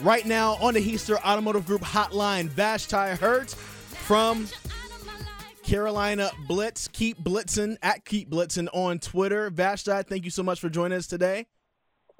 right 0.00 0.26
now 0.26 0.54
on 0.60 0.74
the 0.74 0.80
Heister 0.80 1.16
Automotive 1.24 1.66
Group 1.66 1.82
hotline. 1.82 2.48
Vashti 2.48 3.16
Hurt 3.16 3.50
from 3.50 4.48
Carolina 5.62 6.30
Blitz. 6.46 6.88
Keep 6.88 7.20
blitzing 7.22 7.76
at 7.82 8.04
Keep 8.04 8.30
Blitzing 8.30 8.68
on 8.72 8.98
Twitter. 8.98 9.50
Vashti, 9.50 10.02
thank 10.02 10.24
you 10.24 10.30
so 10.30 10.42
much 10.42 10.60
for 10.60 10.68
joining 10.68 10.98
us 10.98 11.06
today. 11.06 11.46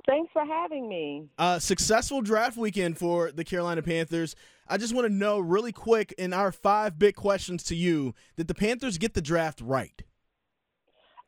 Thanks 0.06 0.30
for 0.32 0.44
having 0.44 0.88
me. 0.88 1.28
Uh, 1.38 1.58
successful 1.58 2.20
draft 2.20 2.56
weekend 2.58 2.98
for 2.98 3.32
the 3.32 3.44
Carolina 3.44 3.82
Panthers. 3.82 4.36
I 4.68 4.76
just 4.76 4.94
want 4.94 5.06
to 5.06 5.12
know 5.12 5.38
really 5.38 5.72
quick 5.72 6.14
in 6.18 6.32
our 6.32 6.52
five 6.52 6.98
big 6.98 7.14
questions 7.14 7.62
to 7.64 7.74
you: 7.74 8.14
Did 8.36 8.48
the 8.48 8.54
Panthers 8.54 8.98
get 8.98 9.14
the 9.14 9.22
draft 9.22 9.60
right? 9.62 10.02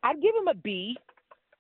I'd 0.03 0.21
give 0.21 0.35
them 0.35 0.49
a 0.49 0.55
B. 0.55 0.97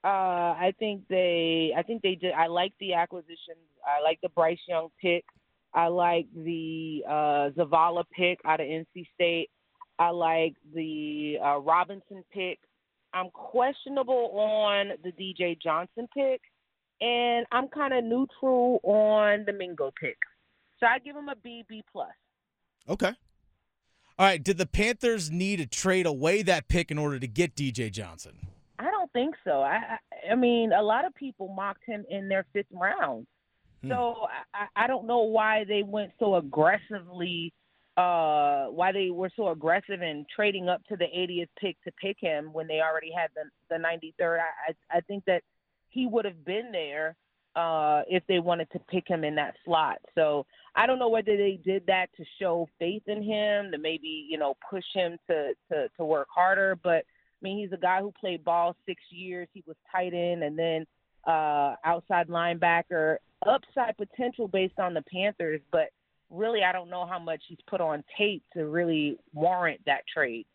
Uh, 0.06 0.54
I 0.56 0.72
think 0.78 1.02
they, 1.08 1.72
I 1.76 1.82
think 1.82 2.02
they 2.02 2.14
did. 2.14 2.32
I 2.32 2.46
like 2.46 2.72
the 2.78 2.94
acquisitions. 2.94 3.66
I 3.84 4.00
like 4.04 4.20
the 4.22 4.28
Bryce 4.28 4.60
Young 4.68 4.86
pick. 5.02 5.24
I 5.74 5.88
like 5.88 6.28
the 6.32 7.02
uh, 7.08 7.50
Zavala 7.58 8.04
pick 8.16 8.38
out 8.44 8.60
of 8.60 8.68
NC 8.68 9.04
State. 9.14 9.50
I 9.98 10.10
like 10.10 10.54
the 10.72 11.38
uh, 11.44 11.58
Robinson 11.58 12.22
pick. 12.32 12.60
I'm 13.14 13.30
questionable 13.30 14.30
on 14.38 14.92
the 15.02 15.10
DJ 15.10 15.60
Johnson 15.60 16.06
pick, 16.14 16.40
and 17.00 17.44
I'm 17.50 17.66
kind 17.66 17.92
of 17.92 18.04
neutral 18.04 18.78
on 18.84 19.44
the 19.44 19.52
Mingo 19.52 19.90
pick. 20.00 20.18
So 20.78 20.86
I 20.86 21.00
give 21.00 21.16
him 21.16 21.28
a 21.28 21.34
B, 21.34 21.64
B 21.68 21.82
plus. 21.90 22.10
Okay. 22.88 23.12
All 24.18 24.26
right. 24.26 24.40
Did 24.40 24.58
the 24.58 24.66
Panthers 24.66 25.32
need 25.32 25.56
to 25.56 25.66
trade 25.66 26.06
away 26.06 26.42
that 26.42 26.68
pick 26.68 26.92
in 26.92 26.98
order 26.98 27.18
to 27.18 27.26
get 27.26 27.56
DJ 27.56 27.90
Johnson? 27.90 28.55
Think 29.16 29.34
so. 29.44 29.62
I, 29.62 29.76
I, 29.76 30.32
I 30.32 30.34
mean, 30.34 30.72
a 30.72 30.82
lot 30.82 31.06
of 31.06 31.14
people 31.14 31.48
mocked 31.48 31.86
him 31.86 32.04
in 32.10 32.28
their 32.28 32.44
fifth 32.52 32.66
round. 32.70 33.26
Hmm. 33.82 33.88
So 33.88 34.26
I, 34.52 34.84
I 34.84 34.86
don't 34.86 35.06
know 35.06 35.20
why 35.20 35.64
they 35.66 35.82
went 35.82 36.12
so 36.18 36.34
aggressively. 36.34 37.54
Uh, 37.96 38.66
why 38.66 38.92
they 38.92 39.08
were 39.08 39.30
so 39.34 39.48
aggressive 39.48 40.02
in 40.02 40.26
trading 40.36 40.68
up 40.68 40.84
to 40.84 40.96
the 40.96 41.06
80th 41.06 41.48
pick 41.58 41.82
to 41.84 41.92
pick 41.92 42.18
him 42.20 42.52
when 42.52 42.66
they 42.66 42.82
already 42.82 43.10
had 43.10 43.30
the 43.34 43.44
the 43.70 43.82
93rd. 43.82 44.40
I 44.40 44.72
I, 44.92 44.98
I 44.98 45.00
think 45.00 45.24
that 45.24 45.42
he 45.88 46.06
would 46.06 46.26
have 46.26 46.44
been 46.44 46.70
there 46.72 47.16
uh, 47.54 48.02
if 48.06 48.22
they 48.28 48.38
wanted 48.38 48.70
to 48.72 48.78
pick 48.80 49.08
him 49.08 49.24
in 49.24 49.34
that 49.36 49.54
slot. 49.64 49.96
So 50.14 50.44
I 50.74 50.86
don't 50.86 50.98
know 50.98 51.08
whether 51.08 51.38
they 51.38 51.58
did 51.64 51.86
that 51.86 52.08
to 52.18 52.24
show 52.38 52.68
faith 52.78 53.04
in 53.06 53.22
him, 53.22 53.70
to 53.72 53.78
maybe 53.78 54.26
you 54.28 54.36
know 54.36 54.58
push 54.68 54.84
him 54.92 55.16
to 55.30 55.54
to 55.72 55.88
to 55.96 56.04
work 56.04 56.28
harder. 56.30 56.78
But 56.84 57.06
I 57.40 57.44
mean, 57.44 57.58
he's 57.58 57.72
a 57.72 57.80
guy 57.80 58.00
who 58.00 58.12
played 58.18 58.44
ball 58.44 58.76
six 58.86 59.02
years. 59.10 59.48
He 59.52 59.62
was 59.66 59.76
tight 59.92 60.14
end 60.14 60.42
and 60.42 60.58
then 60.58 60.86
uh, 61.26 61.74
outside 61.84 62.28
linebacker. 62.28 63.16
Upside 63.46 63.96
potential 63.96 64.48
based 64.48 64.78
on 64.78 64.94
the 64.94 65.02
Panthers, 65.12 65.60
but 65.70 65.90
really, 66.30 66.62
I 66.62 66.72
don't 66.72 66.88
know 66.88 67.06
how 67.06 67.18
much 67.18 67.42
he's 67.48 67.58
put 67.68 67.80
on 67.80 68.02
tape 68.16 68.42
to 68.54 68.66
really 68.66 69.18
warrant 69.34 69.80
that 69.86 70.02
trade. 70.12 70.46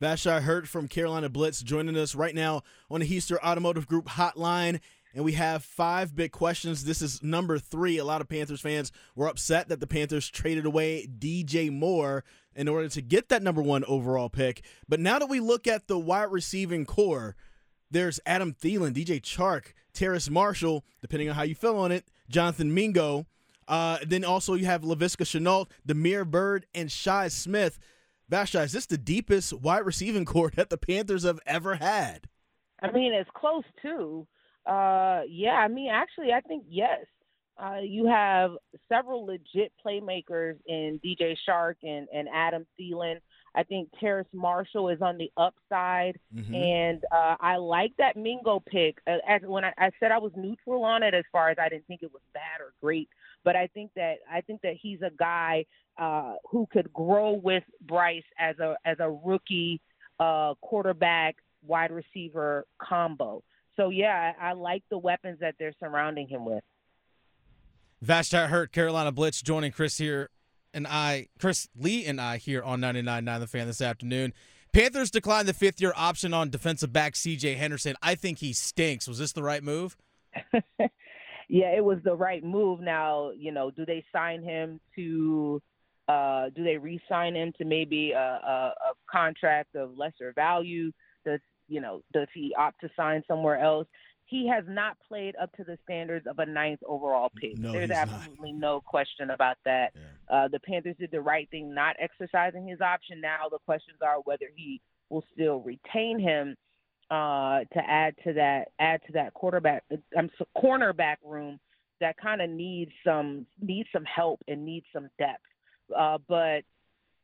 Vashti 0.00 0.30
Hurt 0.30 0.66
from 0.66 0.88
Carolina 0.88 1.28
Blitz 1.28 1.62
joining 1.62 1.96
us 1.96 2.14
right 2.14 2.34
now 2.34 2.62
on 2.90 3.00
the 3.00 3.06
Heister 3.06 3.36
Automotive 3.44 3.86
Group 3.86 4.06
hotline. 4.06 4.80
And 5.14 5.24
we 5.24 5.32
have 5.32 5.64
five 5.64 6.14
big 6.14 6.30
questions. 6.30 6.84
This 6.84 7.02
is 7.02 7.22
number 7.22 7.58
three. 7.58 7.98
A 7.98 8.04
lot 8.04 8.20
of 8.20 8.28
Panthers 8.28 8.60
fans 8.60 8.92
were 9.16 9.28
upset 9.28 9.68
that 9.68 9.80
the 9.80 9.86
Panthers 9.86 10.28
traded 10.28 10.66
away 10.66 11.08
DJ 11.18 11.70
Moore 11.72 12.24
in 12.54 12.68
order 12.68 12.88
to 12.88 13.02
get 13.02 13.28
that 13.28 13.42
number 13.42 13.62
one 13.62 13.84
overall 13.84 14.28
pick. 14.28 14.64
But 14.88 15.00
now 15.00 15.18
that 15.18 15.28
we 15.28 15.40
look 15.40 15.66
at 15.66 15.88
the 15.88 15.98
wide 15.98 16.30
receiving 16.30 16.86
corps, 16.86 17.34
there's 17.90 18.20
Adam 18.24 18.54
Thielen, 18.54 18.92
DJ 18.92 19.20
Chark, 19.20 19.72
Terrace 19.92 20.30
Marshall, 20.30 20.84
depending 21.00 21.28
on 21.28 21.34
how 21.34 21.42
you 21.42 21.54
feel 21.54 21.76
on 21.76 21.90
it, 21.90 22.06
Jonathan 22.28 22.72
Mingo. 22.72 23.26
Uh, 23.66 23.98
then 24.06 24.24
also 24.24 24.54
you 24.54 24.66
have 24.66 24.82
Laviska 24.82 25.24
Shenault, 25.24 25.70
Damiere 25.86 26.24
Byrd, 26.24 26.66
and 26.74 26.90
Shi 26.90 27.28
Smith. 27.28 27.78
Vashti, 28.28 28.58
is 28.58 28.72
this 28.72 28.86
the 28.86 28.98
deepest 28.98 29.52
wide 29.52 29.84
receiving 29.84 30.24
corps 30.26 30.52
that 30.54 30.70
the 30.70 30.78
Panthers 30.78 31.24
have 31.24 31.40
ever 31.46 31.76
had? 31.76 32.28
I 32.80 32.90
mean, 32.92 33.12
it's 33.12 33.30
close 33.34 33.64
to. 33.82 34.26
Uh, 34.66 35.22
yeah, 35.28 35.54
I 35.54 35.68
mean, 35.68 35.90
actually, 35.90 36.32
I 36.32 36.40
think 36.40 36.64
yes. 36.68 37.06
Uh, 37.58 37.80
you 37.82 38.06
have 38.06 38.52
several 38.88 39.26
legit 39.26 39.70
playmakers 39.84 40.54
in 40.66 40.98
DJ 41.04 41.36
Chark 41.46 41.74
and, 41.82 42.08
and 42.12 42.26
Adam 42.32 42.66
Thielen. 42.78 43.16
I 43.54 43.64
think 43.64 43.90
Terrace 43.98 44.28
Marshall 44.32 44.88
is 44.88 45.02
on 45.02 45.18
the 45.18 45.30
upside, 45.36 46.18
Mhm. 46.34 46.54
and 46.54 47.04
uh, 47.12 47.36
I 47.38 47.56
like 47.56 47.92
that 47.98 48.16
Mingo 48.16 48.60
pick. 48.60 48.98
Uh, 49.06 49.18
as 49.28 49.42
when 49.42 49.64
I, 49.64 49.74
I 49.76 49.90
said 50.00 50.10
I 50.10 50.18
was 50.18 50.32
neutral 50.36 50.84
on 50.84 51.02
it, 51.02 51.12
as 51.12 51.24
far 51.32 51.50
as 51.50 51.58
I 51.60 51.68
didn't 51.68 51.86
think 51.86 52.02
it 52.02 52.12
was 52.12 52.22
bad 52.32 52.60
or 52.60 52.72
great, 52.80 53.08
but 53.44 53.56
I 53.56 53.66
think 53.66 53.90
that 53.94 54.18
I 54.30 54.40
think 54.40 54.62
that 54.62 54.76
he's 54.80 55.02
a 55.02 55.10
guy 55.18 55.66
uh, 55.98 56.36
who 56.48 56.66
could 56.72 56.90
grow 56.94 57.32
with 57.32 57.64
Bryce 57.82 58.22
as 58.38 58.58
a 58.60 58.76
as 58.86 58.96
a 59.00 59.10
rookie 59.10 59.82
uh, 60.18 60.54
quarterback 60.62 61.36
wide 61.66 61.90
receiver 61.90 62.66
combo. 62.78 63.42
So 63.76 63.90
yeah, 63.90 64.32
I, 64.40 64.52
like 64.52 64.82
the 64.90 64.98
weapons 64.98 65.38
that 65.40 65.54
they're 65.58 65.74
surrounding 65.80 66.28
him 66.28 66.44
with. 66.44 66.62
Vashti 68.02 68.36
Hurt, 68.36 68.72
Carolina 68.72 69.12
Blitz, 69.12 69.42
joining 69.42 69.72
Chris 69.72 69.98
here 69.98 70.30
and 70.72 70.86
I, 70.86 71.28
Chris 71.38 71.68
Lea 71.76 72.06
and 72.06 72.20
I 72.20 72.38
here 72.38 72.62
on 72.62 72.80
99.9 72.80 73.40
The 73.40 73.46
Fan 73.46 73.66
this 73.66 73.80
afternoon. 73.80 74.32
Panthers 74.72 75.10
declined 75.10 75.48
the 75.48 75.54
fifth 75.54 75.80
year 75.80 75.92
option 75.96 76.32
on 76.32 76.50
defensive 76.50 76.92
back 76.92 77.14
CJ 77.14 77.56
Henderson. 77.56 77.96
I 78.02 78.14
think 78.14 78.38
he 78.38 78.52
stinks. 78.52 79.08
Was 79.08 79.18
this 79.18 79.32
the 79.32 79.42
right 79.42 79.62
move? 79.62 79.96
yeah, 81.48 81.74
it 81.76 81.84
was 81.84 81.98
the 82.04 82.14
right 82.14 82.42
move. 82.44 82.80
Now, 82.80 83.30
you 83.30 83.50
know, 83.50 83.70
do 83.70 83.84
they 83.84 84.04
sign 84.12 84.42
him 84.42 84.80
to? 84.96 85.60
Uh, 86.08 86.48
do 86.56 86.64
they 86.64 86.76
re-sign 86.76 87.36
him 87.36 87.52
to 87.56 87.64
maybe 87.64 88.10
a, 88.10 88.18
a, 88.18 88.74
a 88.74 88.92
contract 89.08 89.76
of 89.76 89.96
lesser 89.96 90.32
value? 90.34 90.90
Does 91.24 91.38
you 91.70 91.80
know? 91.80 92.02
Does 92.12 92.28
he 92.34 92.54
opt 92.58 92.80
to 92.82 92.90
sign 92.96 93.22
somewhere 93.26 93.58
else? 93.58 93.86
He 94.26 94.46
has 94.48 94.64
not 94.68 94.96
played 95.08 95.34
up 95.42 95.50
to 95.56 95.64
the 95.64 95.76
standards 95.82 96.26
of 96.26 96.38
a 96.38 96.46
ninth 96.46 96.80
overall 96.86 97.32
pick. 97.40 97.58
No, 97.58 97.72
There's 97.72 97.88
he's 97.88 97.90
not. 97.90 98.08
absolutely 98.08 98.52
no 98.52 98.80
question 98.80 99.30
about 99.30 99.56
that. 99.64 99.92
Uh, 100.28 100.46
the 100.48 100.60
Panthers 100.60 100.94
did 101.00 101.10
the 101.10 101.20
right 101.20 101.50
thing 101.50 101.74
not 101.74 101.96
exercising 101.98 102.66
his 102.68 102.80
option. 102.80 103.20
Now 103.20 103.48
the 103.50 103.58
questions 103.66 103.98
are 104.02 104.18
whether 104.24 104.46
he 104.54 104.80
will 105.08 105.24
still 105.34 105.60
retain 105.60 106.20
him 106.20 106.56
uh, 107.10 107.60
to 107.72 107.80
add 107.84 108.14
to 108.24 108.32
that 108.34 108.68
add 108.78 109.00
to 109.06 109.12
that 109.14 109.34
quarterback 109.34 109.82
um, 110.16 110.30
so 110.38 110.46
cornerback 110.56 111.16
room 111.24 111.58
that 112.00 112.16
kind 112.16 112.40
of 112.40 112.48
needs 112.48 112.92
some 113.04 113.46
needs 113.60 113.88
some 113.92 114.04
help 114.04 114.40
and 114.46 114.64
needs 114.64 114.86
some 114.92 115.08
depth. 115.18 115.42
Uh, 115.96 116.18
but 116.28 116.60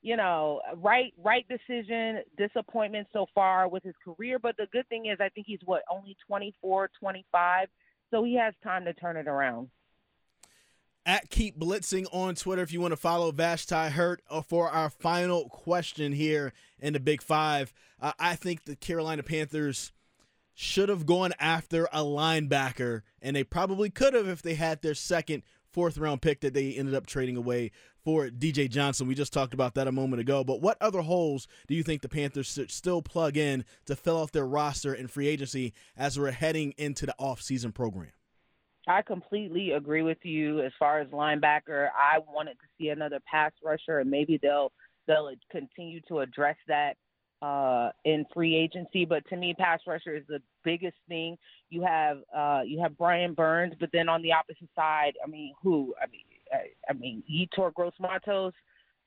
you 0.06 0.17
know, 0.17 0.61
right 0.77 1.12
right 1.19 1.44
decision, 1.49 2.21
disappointment 2.39 3.09
so 3.12 3.27
far 3.34 3.69
with 3.69 3.83
his 3.83 3.94
career. 4.05 4.39
But 4.39 4.56
the 4.56 4.69
good 4.72 4.89
thing 4.89 5.06
is, 5.06 5.19
I 5.21 5.31
think 5.31 5.49
he's 5.49 5.59
what 5.65 5.83
only 5.91 6.17
24, 6.28 6.91
25, 7.00 7.69
so 8.12 8.22
he 8.22 8.37
has 8.37 8.55
time 8.62 8.84
to 8.84 8.94
turn 8.94 9.17
it 9.17 9.27
around. 9.27 9.69
At 11.05 11.28
Keep 11.28 11.59
Blitzing 11.59 12.06
on 12.12 12.37
Twitter 12.37 12.62
if 12.62 12.72
you 12.72 12.81
want 12.81 12.93
to 12.93 12.97
follow 12.97 13.33
Vashti 13.33 13.75
Hurt 13.91 14.22
uh, 14.31 14.43
for 14.43 14.71
our 14.71 14.91
final 14.91 15.49
question 15.49 16.12
here 16.12 16.53
in 16.78 16.93
the 16.93 17.00
Big 17.00 17.21
Five. 17.21 17.73
Uh, 18.00 18.12
I 18.17 18.37
think 18.37 18.62
the 18.62 18.77
Carolina 18.77 19.25
Panthers 19.25 19.91
should 20.55 20.88
have 20.88 21.05
gone 21.05 21.33
after 21.41 21.87
a 21.87 22.03
linebacker, 22.05 23.03
and 23.21 23.34
they 23.34 23.43
probably 23.43 23.91
could 23.91 24.15
have 24.15 24.28
if 24.28 24.41
they 24.41 24.55
had 24.55 24.83
their 24.83 24.94
second, 24.94 25.43
fourth 25.73 25.99
round 25.99 26.23
pick 26.23 26.43
that 26.43 26.55
they 26.55 26.75
ended 26.75 26.94
up 26.94 27.06
trading 27.06 27.37
away 27.37 27.73
for 28.06 28.28
DJ 28.28 28.71
Johnson. 28.71 29.09
We 29.09 29.17
just 29.17 29.33
talked 29.33 29.53
about 29.53 29.75
that 29.75 29.89
a 29.89 29.93
moment 29.93 30.21
ago. 30.21 30.44
But 30.44 30.61
what 30.61 30.77
other 30.81 31.00
holes 31.00 31.49
do 31.67 31.75
you 31.75 31.83
think 31.83 32.03
the 32.03 32.09
Panthers 32.09 32.47
should 32.47 32.71
still 32.71 33.03
plug 33.03 33.37
in 33.37 33.65
to 33.87 33.97
fill 33.97 34.22
out 34.22 34.31
their 34.31 34.47
roster 34.47 34.94
in 34.94 35.09
free 35.09 35.27
agency 35.27 35.72
as 35.97 36.17
we're 36.17 36.31
heading 36.31 36.72
into 36.78 37.05
the 37.05 37.17
offseason 37.21 37.75
program? 37.75 38.12
I 38.87 39.03
completely 39.03 39.72
agree 39.72 40.03
with 40.03 40.19
you 40.22 40.61
as 40.61 40.71
far 40.78 41.00
as 41.00 41.09
linebacker. 41.09 41.89
I 41.99 42.20
wanted 42.32 42.53
to 42.53 42.67
see 42.79 42.91
another 42.91 43.19
pass 43.29 43.50
rusher, 43.64 43.99
and 43.99 44.08
maybe 44.08 44.38
they'll 44.41 44.70
they'll 45.08 45.32
continue 45.50 46.00
to 46.06 46.20
address 46.20 46.56
that 46.69 46.94
uh, 47.43 47.91
in 48.05 48.25
free 48.32 48.55
agency. 48.55 49.05
But 49.05 49.26
to 49.31 49.37
me, 49.37 49.53
pass 49.58 49.81
rusher 49.85 50.14
is 50.14 50.23
the 50.29 50.41
biggest 50.62 50.97
thing. 51.08 51.38
You 51.70 51.82
have 51.82 52.19
uh, 52.32 52.61
you 52.64 52.81
have 52.82 52.97
Brian 52.97 53.35
Burns, 53.35 53.75
but 53.81 53.91
then 53.93 54.08
on 54.08 54.23
the 54.23 54.32
opposite 54.32 54.69
side, 54.76 55.14
I 55.25 55.29
mean, 55.29 55.53
who? 55.61 55.93
I 56.00 56.06
mean, 56.06 56.23
I, 56.52 56.69
I 56.88 56.93
mean, 56.93 57.22
Yetur 57.31 57.72
Gross 57.75 57.94
Matos. 58.00 58.52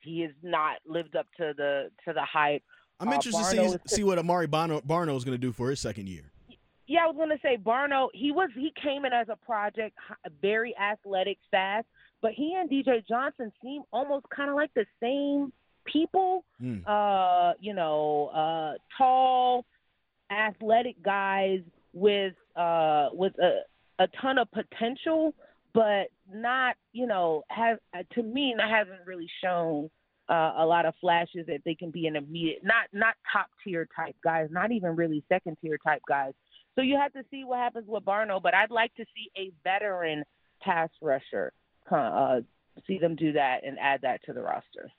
He 0.00 0.20
has 0.22 0.30
not 0.42 0.76
lived 0.86 1.14
up 1.16 1.26
to 1.36 1.52
the 1.56 1.90
to 2.06 2.12
the 2.12 2.22
hype. 2.22 2.62
I'm 3.00 3.08
Uh, 3.08 3.14
interested 3.14 3.56
to 3.56 3.70
see, 3.86 3.96
see 3.96 4.04
what 4.04 4.18
Amaré 4.18 4.46
Barno, 4.46 4.82
Barno 4.84 5.16
is 5.16 5.24
going 5.24 5.34
to 5.34 5.38
do 5.38 5.52
for 5.52 5.70
his 5.70 5.80
second 5.80 6.08
year. 6.08 6.30
Yeah, 6.86 7.04
I 7.04 7.06
was 7.06 7.16
gonna 7.16 7.38
say 7.40 7.56
Barno. 7.56 8.08
He 8.12 8.32
was 8.32 8.50
he 8.54 8.72
came 8.82 9.04
in 9.04 9.12
as 9.12 9.28
a 9.28 9.36
project, 9.36 9.96
very 10.42 10.74
athletic, 10.76 11.38
fast, 11.50 11.86
but 12.20 12.32
he 12.32 12.54
and 12.58 12.68
DJ 12.68 13.06
Johnson 13.06 13.52
seem 13.62 13.82
almost 13.92 14.26
kind 14.34 14.50
of 14.50 14.56
like 14.56 14.74
the 14.74 14.86
same 15.00 15.52
people. 15.84 16.44
Mm. 16.60 16.82
Uh, 16.86 17.52
you 17.60 17.74
know, 17.74 18.26
uh, 18.34 18.72
tall, 18.98 19.66
athletic 20.30 21.00
guys 21.02 21.60
with 21.92 22.34
uh 22.56 23.08
with 23.12 23.38
a 23.38 23.60
a 24.02 24.08
ton 24.20 24.38
of 24.38 24.48
potential, 24.50 25.32
but 25.74 26.08
not 26.32 26.76
you 26.92 27.06
know 27.06 27.42
have 27.48 27.78
uh, 27.94 28.02
to 28.14 28.22
me 28.22 28.54
not 28.54 28.70
hasn't 28.70 29.06
really 29.06 29.28
shown 29.42 29.90
uh, 30.28 30.52
a 30.58 30.66
lot 30.66 30.86
of 30.86 30.94
flashes 31.00 31.46
that 31.46 31.60
they 31.64 31.74
can 31.74 31.90
be 31.90 32.06
an 32.06 32.16
immediate 32.16 32.60
not 32.62 32.86
not 32.92 33.14
top 33.32 33.46
tier 33.64 33.86
type 33.96 34.16
guys, 34.22 34.48
not 34.50 34.70
even 34.70 34.96
really 34.96 35.24
second 35.28 35.56
tier 35.60 35.78
type 35.78 36.02
guys. 36.08 36.32
So 36.76 36.82
you 36.82 36.96
have 36.96 37.12
to 37.14 37.24
see 37.30 37.44
what 37.44 37.58
happens 37.58 37.86
with 37.88 38.04
Barno, 38.04 38.40
but 38.40 38.54
I'd 38.54 38.70
like 38.70 38.94
to 38.94 39.04
see 39.14 39.30
a 39.36 39.50
veteran 39.64 40.22
pass 40.62 40.88
rusher 41.02 41.52
uh, 41.90 42.40
see 42.86 42.98
them 42.98 43.16
do 43.16 43.32
that 43.32 43.60
and 43.64 43.78
add 43.78 44.00
that 44.02 44.22
to 44.24 44.32
the 44.32 44.40
roster. 44.40 44.90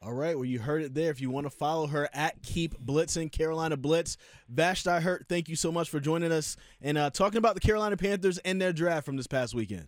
All 0.00 0.12
right, 0.12 0.36
well, 0.36 0.44
you 0.44 0.60
heard 0.60 0.82
it 0.82 0.94
there. 0.94 1.10
If 1.10 1.20
you 1.20 1.28
want 1.28 1.46
to 1.46 1.50
follow 1.50 1.88
her 1.88 2.08
at 2.12 2.40
Keep 2.42 2.78
Blitzing, 2.80 3.32
Carolina 3.32 3.76
Blitz. 3.76 4.16
Vashti 4.48 4.90
Hurt, 4.90 5.26
thank 5.28 5.48
you 5.48 5.56
so 5.56 5.72
much 5.72 5.88
for 5.88 5.98
joining 5.98 6.30
us 6.30 6.56
and 6.80 6.96
uh, 6.96 7.10
talking 7.10 7.38
about 7.38 7.54
the 7.54 7.60
Carolina 7.60 7.96
Panthers 7.96 8.38
and 8.38 8.62
their 8.62 8.72
draft 8.72 9.04
from 9.04 9.16
this 9.16 9.26
past 9.26 9.54
weekend. 9.54 9.86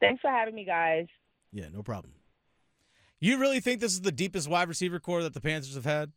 Thanks 0.00 0.22
for 0.22 0.30
having 0.30 0.54
me, 0.54 0.64
guys. 0.64 1.06
Yeah, 1.52 1.66
no 1.72 1.82
problem. 1.82 2.14
You 3.20 3.38
really 3.38 3.60
think 3.60 3.80
this 3.80 3.92
is 3.92 4.00
the 4.00 4.12
deepest 4.12 4.48
wide 4.48 4.68
receiver 4.68 4.98
corps 4.98 5.22
that 5.22 5.34
the 5.34 5.40
Panthers 5.40 5.74
have 5.74 5.84
had? 5.84 6.12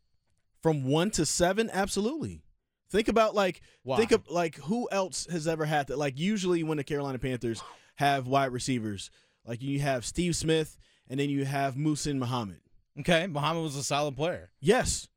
From 0.63 0.85
one 0.85 1.11
to 1.11 1.25
seven, 1.25 1.69
absolutely. 1.71 2.41
Think 2.89 3.09
about 3.09 3.35
like 3.35 3.61
wow. 3.83 3.97
think 3.97 4.11
of 4.11 4.29
like 4.29 4.55
who 4.55 4.87
else 4.91 5.27
has 5.29 5.47
ever 5.47 5.65
had 5.65 5.87
that? 5.87 5.97
Like 5.97 6.17
usually 6.17 6.63
when 6.63 6.77
the 6.77 6.83
Carolina 6.83 7.19
Panthers 7.19 7.61
have 7.95 8.27
wide 8.27 8.51
receivers, 8.51 9.11
like 9.45 9.61
you 9.61 9.79
have 9.81 10.05
Steve 10.05 10.35
Smith 10.35 10.77
and 11.09 11.19
then 11.19 11.29
you 11.29 11.45
have 11.45 11.75
Muhsin 11.75 12.17
Muhammad. 12.17 12.59
Okay, 12.99 13.27
Muhammad 13.27 13.63
was 13.63 13.75
a 13.75 13.83
solid 13.83 14.15
player. 14.15 14.51
Yes, 14.59 15.07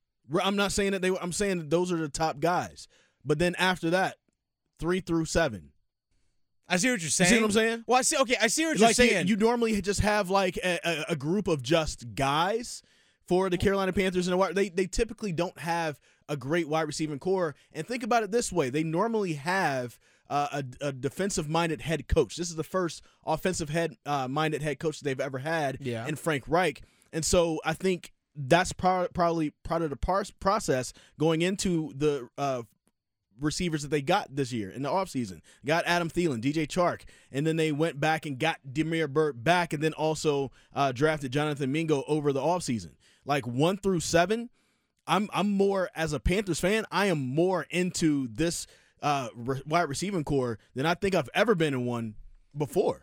I'm 0.43 0.57
not 0.57 0.73
saying 0.73 0.93
that 0.93 1.03
they. 1.03 1.17
I'm 1.17 1.33
saying 1.33 1.59
that 1.59 1.71
those 1.71 1.91
are 1.93 1.97
the 1.97 2.09
top 2.09 2.41
guys. 2.41 2.87
But 3.25 3.39
then 3.39 3.55
after 3.57 3.91
that, 3.91 4.17
three 4.79 5.01
through 5.01 5.27
seven. 5.27 5.71
I 6.69 6.77
see 6.77 6.91
what 6.91 7.01
you're 7.01 7.11
saying. 7.11 7.31
You 7.31 7.37
see 7.37 7.43
what 7.43 7.47
I'm 7.47 7.53
saying? 7.53 7.85
Well, 7.87 7.99
I 7.99 8.03
see. 8.03 8.17
Okay, 8.17 8.37
I 8.41 8.47
see 8.47 8.65
what 8.65 8.79
like 8.79 8.81
you're 8.81 9.07
saying. 9.07 9.27
You, 9.27 9.35
you 9.35 9.41
normally 9.41 9.81
just 9.83 10.01
have 10.01 10.31
like 10.31 10.57
a, 10.59 10.79
a, 10.85 11.05
a, 11.11 11.17
group 11.17 11.49
of 11.49 11.63
just 11.63 12.15
guys 12.15 12.83
for 13.27 13.51
the 13.51 13.59
Carolina 13.59 13.93
Panthers 13.93 14.29
and 14.29 14.41
the 14.41 14.55
They 14.55 14.69
they 14.69 14.87
typically 14.87 15.33
don't 15.33 15.59
have 15.59 15.99
a 16.29 16.37
great 16.37 16.69
wide 16.69 16.87
receiving 16.87 17.19
corps. 17.19 17.57
And 17.73 17.87
think 17.87 18.03
about 18.03 18.23
it 18.23 18.31
this 18.31 18.53
way: 18.53 18.71
they 18.71 18.85
normally 18.85 19.35
have 19.35 19.99
uh, 20.29 20.63
a, 20.81 20.87
a 20.87 20.93
defensive 20.93 21.49
minded 21.49 21.81
head 21.81 22.07
coach. 22.07 22.37
This 22.37 22.51
is 22.51 22.57
the 22.57 22.63
first 22.63 23.03
offensive 23.27 23.69
head 23.69 23.97
uh, 24.07 24.29
minded 24.29 24.63
head 24.63 24.79
coach 24.79 25.01
they've 25.01 25.21
ever 25.21 25.39
had 25.39 25.79
yeah. 25.81 26.07
in 26.07 26.15
Frank 26.15 26.45
Reich. 26.47 26.83
And 27.13 27.25
so 27.25 27.61
I 27.65 27.75
think 27.75 28.13
that's 28.37 28.73
pro- 28.73 29.09
probably 29.13 29.53
part 29.65 29.83
of 29.83 29.91
the 29.91 29.97
par- 29.97 30.25
process 30.39 30.93
going 31.19 31.43
into 31.43 31.93
the 31.97 32.29
uh, 32.39 32.63
receivers 33.41 33.83
that 33.83 33.89
they 33.89 34.03
got 34.03 34.35
this 34.35 34.53
year 34.53 34.71
in 34.71 34.83
the 34.83 34.89
offseason. 34.89 35.41
Got 35.65 35.85
Adam 35.87 36.11
Thielen, 36.11 36.41
DJ 36.41 36.67
Chark, 36.67 37.03
and 37.33 37.47
then 37.47 37.57
they 37.57 37.73
went 37.73 37.99
back 37.99 38.27
and 38.27 38.39
got 38.39 38.59
Damiere 38.71 39.09
Byrd 39.09 39.43
back 39.43 39.73
and 39.73 39.83
then 39.83 39.93
also 39.95 40.53
uh, 40.75 40.93
drafted 40.93 41.33
Jonathan 41.33 41.73
Mingo 41.73 42.05
over 42.07 42.33
the 42.33 42.41
offseason. 42.41 42.93
Like 43.25 43.47
one 43.47 43.77
through 43.77 44.01
seven, 44.01 44.51
I'm 45.07 45.29
I'm 45.33 45.51
more 45.51 45.91
as 45.95 46.13
a 46.13 46.21
Panthers 46.21 46.61
fan, 46.61 46.85
I 46.91 47.07
am 47.07 47.19
more 47.19 47.67
into 47.71 48.29
this 48.29 48.67
uh, 49.03 49.29
re- 49.35 49.63
wide 49.67 49.89
receiving 49.89 50.25
corps 50.25 50.59
than 50.75 50.87
I 50.87 50.95
think 50.95 51.15
I've 51.15 51.31
ever 51.35 51.55
been 51.55 51.75
in 51.75 51.87
one 51.87 52.15
before. 52.57 53.03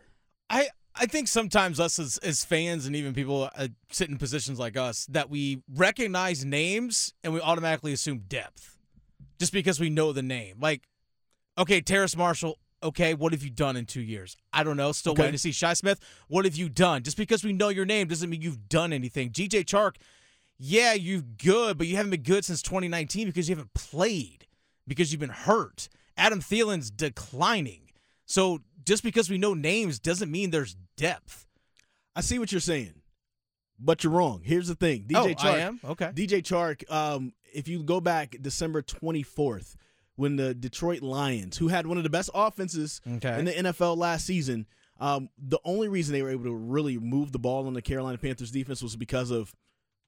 I 0.50 0.68
I 1.00 1.06
think 1.06 1.28
sometimes 1.28 1.78
us 1.78 1.98
as, 1.98 2.18
as 2.18 2.44
fans 2.44 2.86
and 2.86 2.96
even 2.96 3.14
people 3.14 3.48
uh, 3.56 3.68
sit 3.90 4.08
in 4.08 4.18
positions 4.18 4.58
like 4.58 4.76
us 4.76 5.06
that 5.06 5.30
we 5.30 5.62
recognize 5.72 6.44
names 6.44 7.14
and 7.22 7.32
we 7.32 7.40
automatically 7.40 7.92
assume 7.92 8.24
depth 8.28 8.76
just 9.38 9.52
because 9.52 9.78
we 9.78 9.90
know 9.90 10.12
the 10.12 10.22
name. 10.22 10.56
Like, 10.60 10.88
okay, 11.56 11.80
Terrace 11.80 12.16
Marshall. 12.16 12.58
Okay, 12.82 13.14
what 13.14 13.32
have 13.32 13.42
you 13.42 13.50
done 13.50 13.76
in 13.76 13.86
two 13.86 14.00
years? 14.00 14.36
I 14.52 14.62
don't 14.62 14.76
know. 14.76 14.92
Still 14.92 15.12
okay. 15.12 15.22
waiting 15.22 15.32
to 15.32 15.38
see 15.38 15.52
Shi 15.52 15.74
Smith. 15.74 16.00
What 16.28 16.44
have 16.44 16.54
you 16.54 16.68
done? 16.68 17.02
Just 17.02 17.16
because 17.16 17.42
we 17.42 17.52
know 17.52 17.68
your 17.68 17.84
name 17.84 18.06
doesn't 18.06 18.30
mean 18.30 18.42
you've 18.42 18.68
done 18.68 18.92
anything. 18.92 19.30
DJ 19.30 19.64
Chark, 19.64 19.96
yeah, 20.58 20.92
you're 20.92 21.22
good, 21.22 21.78
but 21.78 21.86
you 21.86 21.96
haven't 21.96 22.10
been 22.10 22.22
good 22.22 22.44
since 22.44 22.62
2019 22.62 23.26
because 23.26 23.48
you 23.48 23.56
haven't 23.56 23.74
played 23.74 24.46
because 24.86 25.12
you've 25.12 25.20
been 25.20 25.28
hurt. 25.28 25.88
Adam 26.16 26.40
Thielen's 26.40 26.90
declining. 26.90 27.90
So 28.26 28.60
just 28.88 29.02
because 29.02 29.28
we 29.28 29.36
know 29.36 29.52
names 29.52 29.98
doesn't 29.98 30.30
mean 30.30 30.50
there's 30.50 30.74
depth. 30.96 31.46
I 32.16 32.22
see 32.22 32.38
what 32.38 32.50
you're 32.50 32.60
saying, 32.60 32.94
but 33.78 34.02
you're 34.02 34.12
wrong. 34.12 34.40
Here's 34.42 34.66
the 34.66 34.74
thing, 34.74 35.04
DJ 35.04 35.16
oh, 35.16 35.26
Chark. 35.34 35.44
I 35.44 35.58
am 35.58 35.80
okay. 35.84 36.06
DJ 36.14 36.42
Chark. 36.42 36.90
Um, 36.90 37.34
if 37.52 37.68
you 37.68 37.82
go 37.82 38.00
back 38.00 38.36
December 38.40 38.80
24th, 38.80 39.76
when 40.16 40.36
the 40.36 40.54
Detroit 40.54 41.02
Lions, 41.02 41.58
who 41.58 41.68
had 41.68 41.86
one 41.86 41.98
of 41.98 42.02
the 42.02 42.08
best 42.10 42.30
offenses 42.34 43.02
okay. 43.16 43.38
in 43.38 43.44
the 43.44 43.52
NFL 43.52 43.98
last 43.98 44.24
season, 44.24 44.66
um, 44.98 45.28
the 45.36 45.60
only 45.66 45.88
reason 45.88 46.14
they 46.14 46.22
were 46.22 46.30
able 46.30 46.44
to 46.44 46.54
really 46.54 46.96
move 46.98 47.30
the 47.30 47.38
ball 47.38 47.66
on 47.66 47.74
the 47.74 47.82
Carolina 47.82 48.16
Panthers 48.16 48.50
defense 48.50 48.82
was 48.82 48.96
because 48.96 49.30
of 49.30 49.54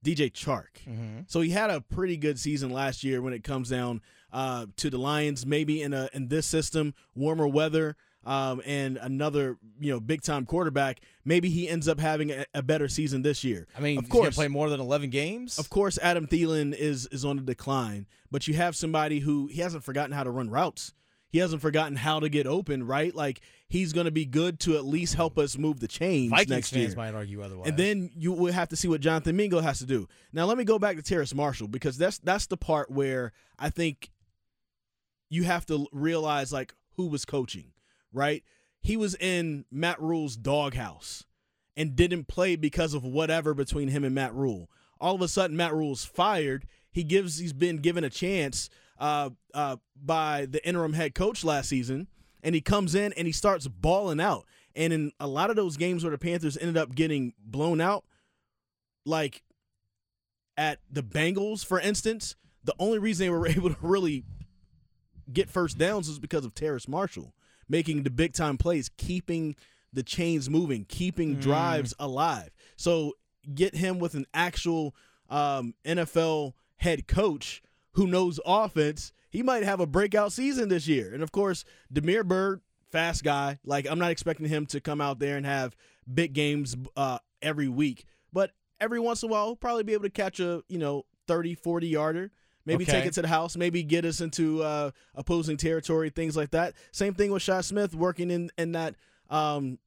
DJ 0.02 0.32
Chark. 0.32 0.80
Mm-hmm. 0.88 1.20
So 1.26 1.42
he 1.42 1.50
had 1.50 1.68
a 1.68 1.82
pretty 1.82 2.16
good 2.16 2.40
season 2.40 2.70
last 2.70 3.04
year 3.04 3.20
when 3.20 3.34
it 3.34 3.44
comes 3.44 3.68
down 3.68 4.00
uh, 4.32 4.66
to 4.78 4.88
the 4.88 4.98
Lions. 4.98 5.44
Maybe 5.44 5.82
in 5.82 5.92
a 5.92 6.08
in 6.14 6.28
this 6.28 6.46
system, 6.46 6.94
warmer 7.14 7.46
weather. 7.46 7.96
Um, 8.24 8.60
and 8.66 8.98
another, 8.98 9.56
you 9.78 9.90
know, 9.92 9.98
big 9.98 10.20
time 10.22 10.44
quarterback. 10.44 11.00
Maybe 11.24 11.48
he 11.48 11.68
ends 11.68 11.88
up 11.88 11.98
having 11.98 12.30
a, 12.30 12.44
a 12.54 12.62
better 12.62 12.86
season 12.86 13.22
this 13.22 13.42
year. 13.44 13.66
I 13.76 13.80
mean, 13.80 13.98
of 13.98 14.08
course, 14.08 14.34
play 14.34 14.48
more 14.48 14.68
than 14.68 14.80
eleven 14.80 15.08
games. 15.08 15.58
Of 15.58 15.70
course, 15.70 15.98
Adam 16.02 16.26
Thielen 16.26 16.74
is 16.74 17.06
is 17.06 17.24
on 17.24 17.36
the 17.36 17.42
decline, 17.42 18.06
but 18.30 18.46
you 18.46 18.54
have 18.54 18.76
somebody 18.76 19.20
who 19.20 19.46
he 19.46 19.60
hasn't 19.60 19.84
forgotten 19.84 20.12
how 20.12 20.24
to 20.24 20.30
run 20.30 20.50
routes 20.50 20.92
he 21.30 21.38
hasn't 21.38 21.62
forgotten 21.62 21.96
how 21.96 22.20
to 22.20 22.28
get 22.28 22.46
open, 22.46 22.84
right? 22.86 23.14
Like 23.14 23.40
he's 23.68 23.92
going 23.92 24.06
to 24.06 24.10
be 24.10 24.24
good 24.24 24.58
to 24.60 24.76
at 24.76 24.84
least 24.84 25.14
help 25.14 25.38
us 25.38 25.56
move 25.56 25.80
the 25.80 25.88
chains 25.88 26.30
Vikings 26.30 26.50
next 26.50 26.70
fans 26.70 26.88
year. 26.88 26.96
might 26.96 27.14
argue 27.14 27.40
otherwise. 27.42 27.68
And 27.68 27.76
then 27.76 28.10
you 28.16 28.32
will 28.32 28.52
have 28.52 28.68
to 28.70 28.76
see 28.76 28.88
what 28.88 29.00
Jonathan 29.00 29.36
Mingo 29.36 29.60
has 29.60 29.78
to 29.78 29.86
do. 29.86 30.08
Now 30.32 30.46
let 30.46 30.58
me 30.58 30.64
go 30.64 30.78
back 30.78 30.96
to 30.96 31.02
Terrace 31.02 31.34
Marshall 31.34 31.68
because 31.68 31.96
that's 31.96 32.18
that's 32.18 32.46
the 32.46 32.56
part 32.56 32.90
where 32.90 33.32
I 33.58 33.70
think 33.70 34.10
you 35.28 35.44
have 35.44 35.64
to 35.66 35.86
realize 35.92 36.52
like 36.52 36.74
who 36.96 37.06
was 37.06 37.24
coaching, 37.24 37.72
right? 38.12 38.42
He 38.80 38.96
was 38.96 39.14
in 39.14 39.64
Matt 39.70 40.00
Rhule's 40.00 40.36
doghouse 40.36 41.24
and 41.76 41.96
didn't 41.96 42.28
play 42.28 42.56
because 42.56 42.94
of 42.94 43.04
whatever 43.04 43.54
between 43.54 43.88
him 43.88 44.04
and 44.04 44.14
Matt 44.14 44.34
Rhule. 44.34 44.70
All 45.00 45.14
of 45.14 45.22
a 45.22 45.28
sudden, 45.28 45.56
Matt 45.56 45.74
Rhule's 45.74 46.04
fired. 46.04 46.66
He 46.90 47.04
gives 47.04 47.38
he's 47.38 47.52
been 47.52 47.78
given 47.78 48.04
a 48.04 48.10
chance 48.10 48.68
uh, 48.98 49.30
uh, 49.54 49.76
by 49.96 50.46
the 50.46 50.66
interim 50.66 50.92
head 50.92 51.14
coach 51.14 51.44
last 51.44 51.68
season, 51.68 52.08
and 52.42 52.54
he 52.54 52.60
comes 52.60 52.94
in 52.94 53.12
and 53.14 53.26
he 53.26 53.32
starts 53.32 53.66
balling 53.66 54.20
out. 54.20 54.46
And 54.76 54.92
in 54.92 55.12
a 55.18 55.26
lot 55.26 55.50
of 55.50 55.56
those 55.56 55.76
games 55.76 56.04
where 56.04 56.10
the 56.10 56.18
Panthers 56.18 56.56
ended 56.56 56.76
up 56.76 56.94
getting 56.94 57.32
blown 57.38 57.80
out, 57.80 58.04
like 59.04 59.42
at 60.56 60.80
the 60.90 61.02
Bengals, 61.02 61.64
for 61.64 61.80
instance, 61.80 62.36
the 62.62 62.74
only 62.78 62.98
reason 62.98 63.26
they 63.26 63.30
were 63.30 63.46
able 63.48 63.70
to 63.70 63.76
really 63.80 64.24
get 65.32 65.48
first 65.48 65.78
downs 65.78 66.08
was 66.08 66.18
because 66.18 66.44
of 66.44 66.54
Terrace 66.54 66.88
Marshall 66.88 67.34
making 67.70 68.02
the 68.02 68.10
big 68.10 68.34
time 68.34 68.58
plays, 68.58 68.90
keeping 68.98 69.54
the 69.92 70.02
chains 70.02 70.50
moving, 70.50 70.84
keeping 70.84 71.36
mm. 71.36 71.40
drives 71.40 71.94
alive. 71.98 72.50
So 72.76 73.14
get 73.54 73.74
him 73.74 73.98
with 73.98 74.14
an 74.14 74.26
actual 74.34 74.94
um, 75.30 75.74
NFL 75.84 76.52
head 76.76 77.06
coach 77.06 77.62
who 77.92 78.06
knows 78.06 78.38
offense, 78.44 79.12
he 79.30 79.42
might 79.42 79.62
have 79.62 79.80
a 79.80 79.86
breakout 79.86 80.32
season 80.32 80.68
this 80.68 80.86
year. 80.86 81.12
And 81.14 81.22
of 81.22 81.32
course, 81.32 81.64
Damiere 81.92 82.24
Byrd, 82.24 82.60
fast 82.90 83.24
guy. 83.24 83.58
Like 83.64 83.86
I'm 83.88 83.98
not 83.98 84.10
expecting 84.10 84.46
him 84.46 84.66
to 84.66 84.80
come 84.80 85.00
out 85.00 85.18
there 85.18 85.36
and 85.36 85.46
have 85.46 85.76
big 86.12 86.32
games 86.32 86.76
uh, 86.96 87.18
every 87.40 87.68
week, 87.68 88.04
but 88.32 88.50
every 88.80 89.00
once 89.00 89.22
in 89.22 89.28
a 89.28 89.32
while, 89.32 89.46
he'll 89.46 89.56
probably 89.56 89.84
be 89.84 89.92
able 89.92 90.04
to 90.04 90.10
catch 90.10 90.40
a 90.40 90.62
you 90.68 90.78
know 90.78 91.04
30, 91.28 91.54
40 91.54 91.88
yarder. 91.88 92.30
Maybe 92.70 92.84
okay. 92.84 92.92
take 92.92 93.06
it 93.06 93.14
to 93.14 93.22
the 93.22 93.28
house. 93.28 93.56
Maybe 93.56 93.82
get 93.82 94.04
us 94.04 94.20
into 94.20 94.62
uh, 94.62 94.90
opposing 95.14 95.56
territory, 95.56 96.10
things 96.10 96.36
like 96.36 96.50
that. 96.50 96.74
Same 96.92 97.14
thing 97.14 97.30
with 97.30 97.42
Shi 97.42 97.62
Smith 97.62 97.94
working 97.94 98.30
in 98.30 98.50
in 98.56 98.72
that 98.72 98.94
um, 99.28 99.78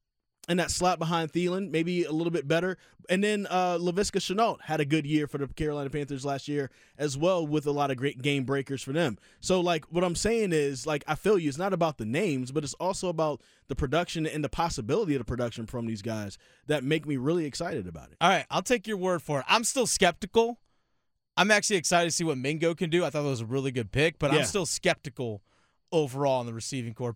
and 0.50 0.60
that 0.60 0.72
slot 0.72 1.00
behind 1.00 1.32
Thielen, 1.32 1.72
maybe 1.72 2.04
a 2.04 2.12
little 2.12 2.32
bit 2.32 2.48
better. 2.48 2.78
And 3.10 3.24
then 3.24 3.48
uh, 3.50 3.78
Laviska 3.78 4.20
Shenault 4.20 4.62
had 4.62 4.80
a 4.80 4.86
good 4.86 5.06
year 5.06 5.28
for 5.28 5.38
the 5.38 5.48
Carolina 5.48 5.90
Panthers 5.90 6.26
last 6.26 6.48
year 6.48 6.70
as 6.98 7.18
well, 7.18 7.46
with 7.46 7.66
a 7.66 7.72
lot 7.72 7.92
of 7.92 7.98
great 7.98 8.22
game 8.22 8.44
breakers 8.44 8.82
for 8.82 8.94
them. 8.94 9.18
So, 9.42 9.60
like, 9.60 9.86
what 9.86 10.04
I'm 10.04 10.16
saying 10.16 10.54
is, 10.54 10.88
like, 10.88 11.04
I 11.08 11.16
feel 11.16 11.38
you. 11.38 11.50
It's 11.50 11.58
not 11.58 11.74
about 11.74 11.98
the 11.98 12.06
names, 12.06 12.52
but 12.52 12.64
it's 12.64 12.74
also 12.76 13.10
about 13.10 13.42
the 13.68 13.76
production 13.76 14.26
and 14.26 14.44
the 14.44 14.50
possibility 14.50 15.16
of 15.16 15.20
the 15.20 15.26
production 15.26 15.66
from 15.66 15.86
these 15.86 16.02
guys 16.02 16.38
that 16.68 16.84
make 16.84 17.06
me 17.06 17.18
really 17.18 17.46
excited 17.46 17.88
about 17.88 18.10
it. 18.10 18.18
All 18.22 18.30
right, 18.30 18.46
I'll 18.50 18.62
take 18.62 18.88
your 18.88 18.98
word 18.98 19.22
for 19.22 19.40
it. 19.40 19.46
I'm 19.48 19.64
still 19.64 19.88
skeptical. 19.88 20.60
I'm 21.36 21.52
actually 21.52 21.78
excited 21.78 22.10
to 22.10 22.16
see 22.16 22.24
what 22.24 22.38
Mingo 22.38 22.76
can 22.76 22.90
do. 22.90 23.04
I 23.04 23.10
thought 23.10 23.24
that 23.24 23.30
was 23.30 23.42
a 23.42 23.46
really 23.46 23.72
good 23.72 23.92
pick, 23.92 24.20
but 24.20 24.32
yeah. 24.32 24.40
I'm 24.40 24.46
still 24.46 24.66
skeptical 24.66 25.42
overall 25.92 26.42
in 26.42 26.48
the 26.48 26.54
receiving 26.54 26.94
corps. 26.94 27.16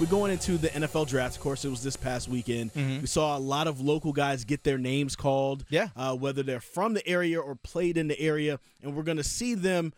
We're 0.00 0.06
going 0.06 0.32
into 0.32 0.58
the 0.58 0.68
NFL 0.68 1.06
draft. 1.06 1.36
Of 1.36 1.42
course, 1.42 1.64
it 1.64 1.68
was 1.68 1.82
this 1.82 1.96
past 1.96 2.28
weekend. 2.28 2.72
We 2.74 3.06
saw 3.06 3.36
a 3.36 3.38
lot 3.38 3.68
of 3.68 3.80
local 3.80 4.12
guys 4.12 4.44
get 4.44 4.64
their 4.64 4.78
names 4.78 5.14
called. 5.14 5.64
Yeah. 5.70 5.88
Uh, 5.94 6.16
whether 6.16 6.42
they're 6.42 6.60
from 6.60 6.94
the 6.94 7.06
area 7.06 7.40
or 7.40 7.54
played 7.54 7.96
in 7.96 8.08
the 8.08 8.18
area, 8.18 8.58
and 8.82 8.96
we're 8.96 9.04
going 9.04 9.18
to 9.18 9.24
see 9.24 9.54
them 9.54 9.92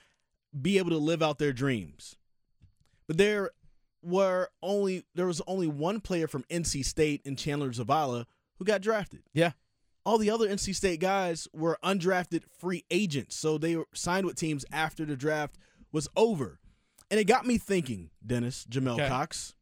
be 0.60 0.76
able 0.78 0.90
to 0.90 0.98
live 0.98 1.22
out 1.22 1.38
their 1.38 1.52
dreams. 1.52 2.16
But 3.06 3.16
there 3.16 3.50
were 4.02 4.50
only 4.62 5.04
there 5.14 5.26
was 5.26 5.40
only 5.46 5.66
one 5.66 6.00
player 6.00 6.28
from 6.28 6.44
NC 6.50 6.84
State 6.84 7.22
and 7.24 7.38
Chandler 7.38 7.70
Zavala 7.70 8.26
who 8.58 8.64
got 8.64 8.82
drafted. 8.82 9.22
Yeah. 9.32 9.52
All 10.04 10.18
the 10.18 10.30
other 10.30 10.48
NC 10.48 10.74
State 10.74 11.00
guys 11.00 11.48
were 11.52 11.78
undrafted 11.82 12.42
free 12.60 12.84
agents, 12.90 13.34
so 13.34 13.58
they 13.58 13.76
signed 13.92 14.26
with 14.26 14.36
teams 14.36 14.64
after 14.70 15.04
the 15.04 15.16
draft 15.16 15.56
was 15.90 16.06
over. 16.16 16.60
And 17.10 17.20
it 17.20 17.25
got 17.25 17.46
me 17.46 17.58
thinking, 17.58 18.10
Dennis, 18.25 18.66
Jamel 18.68 18.94
Okay. 18.94 19.08
Cox, 19.08 19.54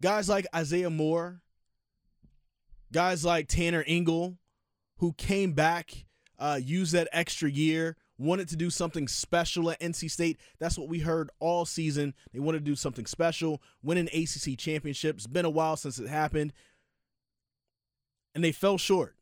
guys 0.00 0.28
like 0.28 0.46
Isaiah 0.54 0.90
Moore, 0.90 1.42
guys 2.92 3.24
like 3.24 3.48
Tanner 3.48 3.84
Ingle, 3.86 4.38
who 4.98 5.12
came 5.12 5.52
back, 5.52 6.06
uh, 6.38 6.58
used 6.62 6.92
that 6.92 7.08
extra 7.12 7.50
year, 7.50 7.96
wanted 8.16 8.48
to 8.48 8.56
do 8.56 8.70
something 8.70 9.06
special 9.08 9.70
at 9.70 9.78
NC 9.80 10.10
State. 10.10 10.38
That's 10.58 10.78
what 10.78 10.88
we 10.88 11.00
heard 11.00 11.30
all 11.38 11.64
season. 11.64 12.14
They 12.32 12.40
wanted 12.40 12.60
to 12.60 12.64
do 12.64 12.76
something 12.76 13.06
special, 13.06 13.62
win 13.82 13.98
an 13.98 14.08
ACC 14.08 14.56
championship. 14.58 15.16
It's 15.16 15.26
been 15.26 15.44
a 15.44 15.50
while 15.50 15.76
since 15.76 15.98
it 15.98 16.08
happened. 16.08 16.52
And 18.34 18.42
they 18.42 18.52
fell 18.52 18.78
short. 18.78 19.14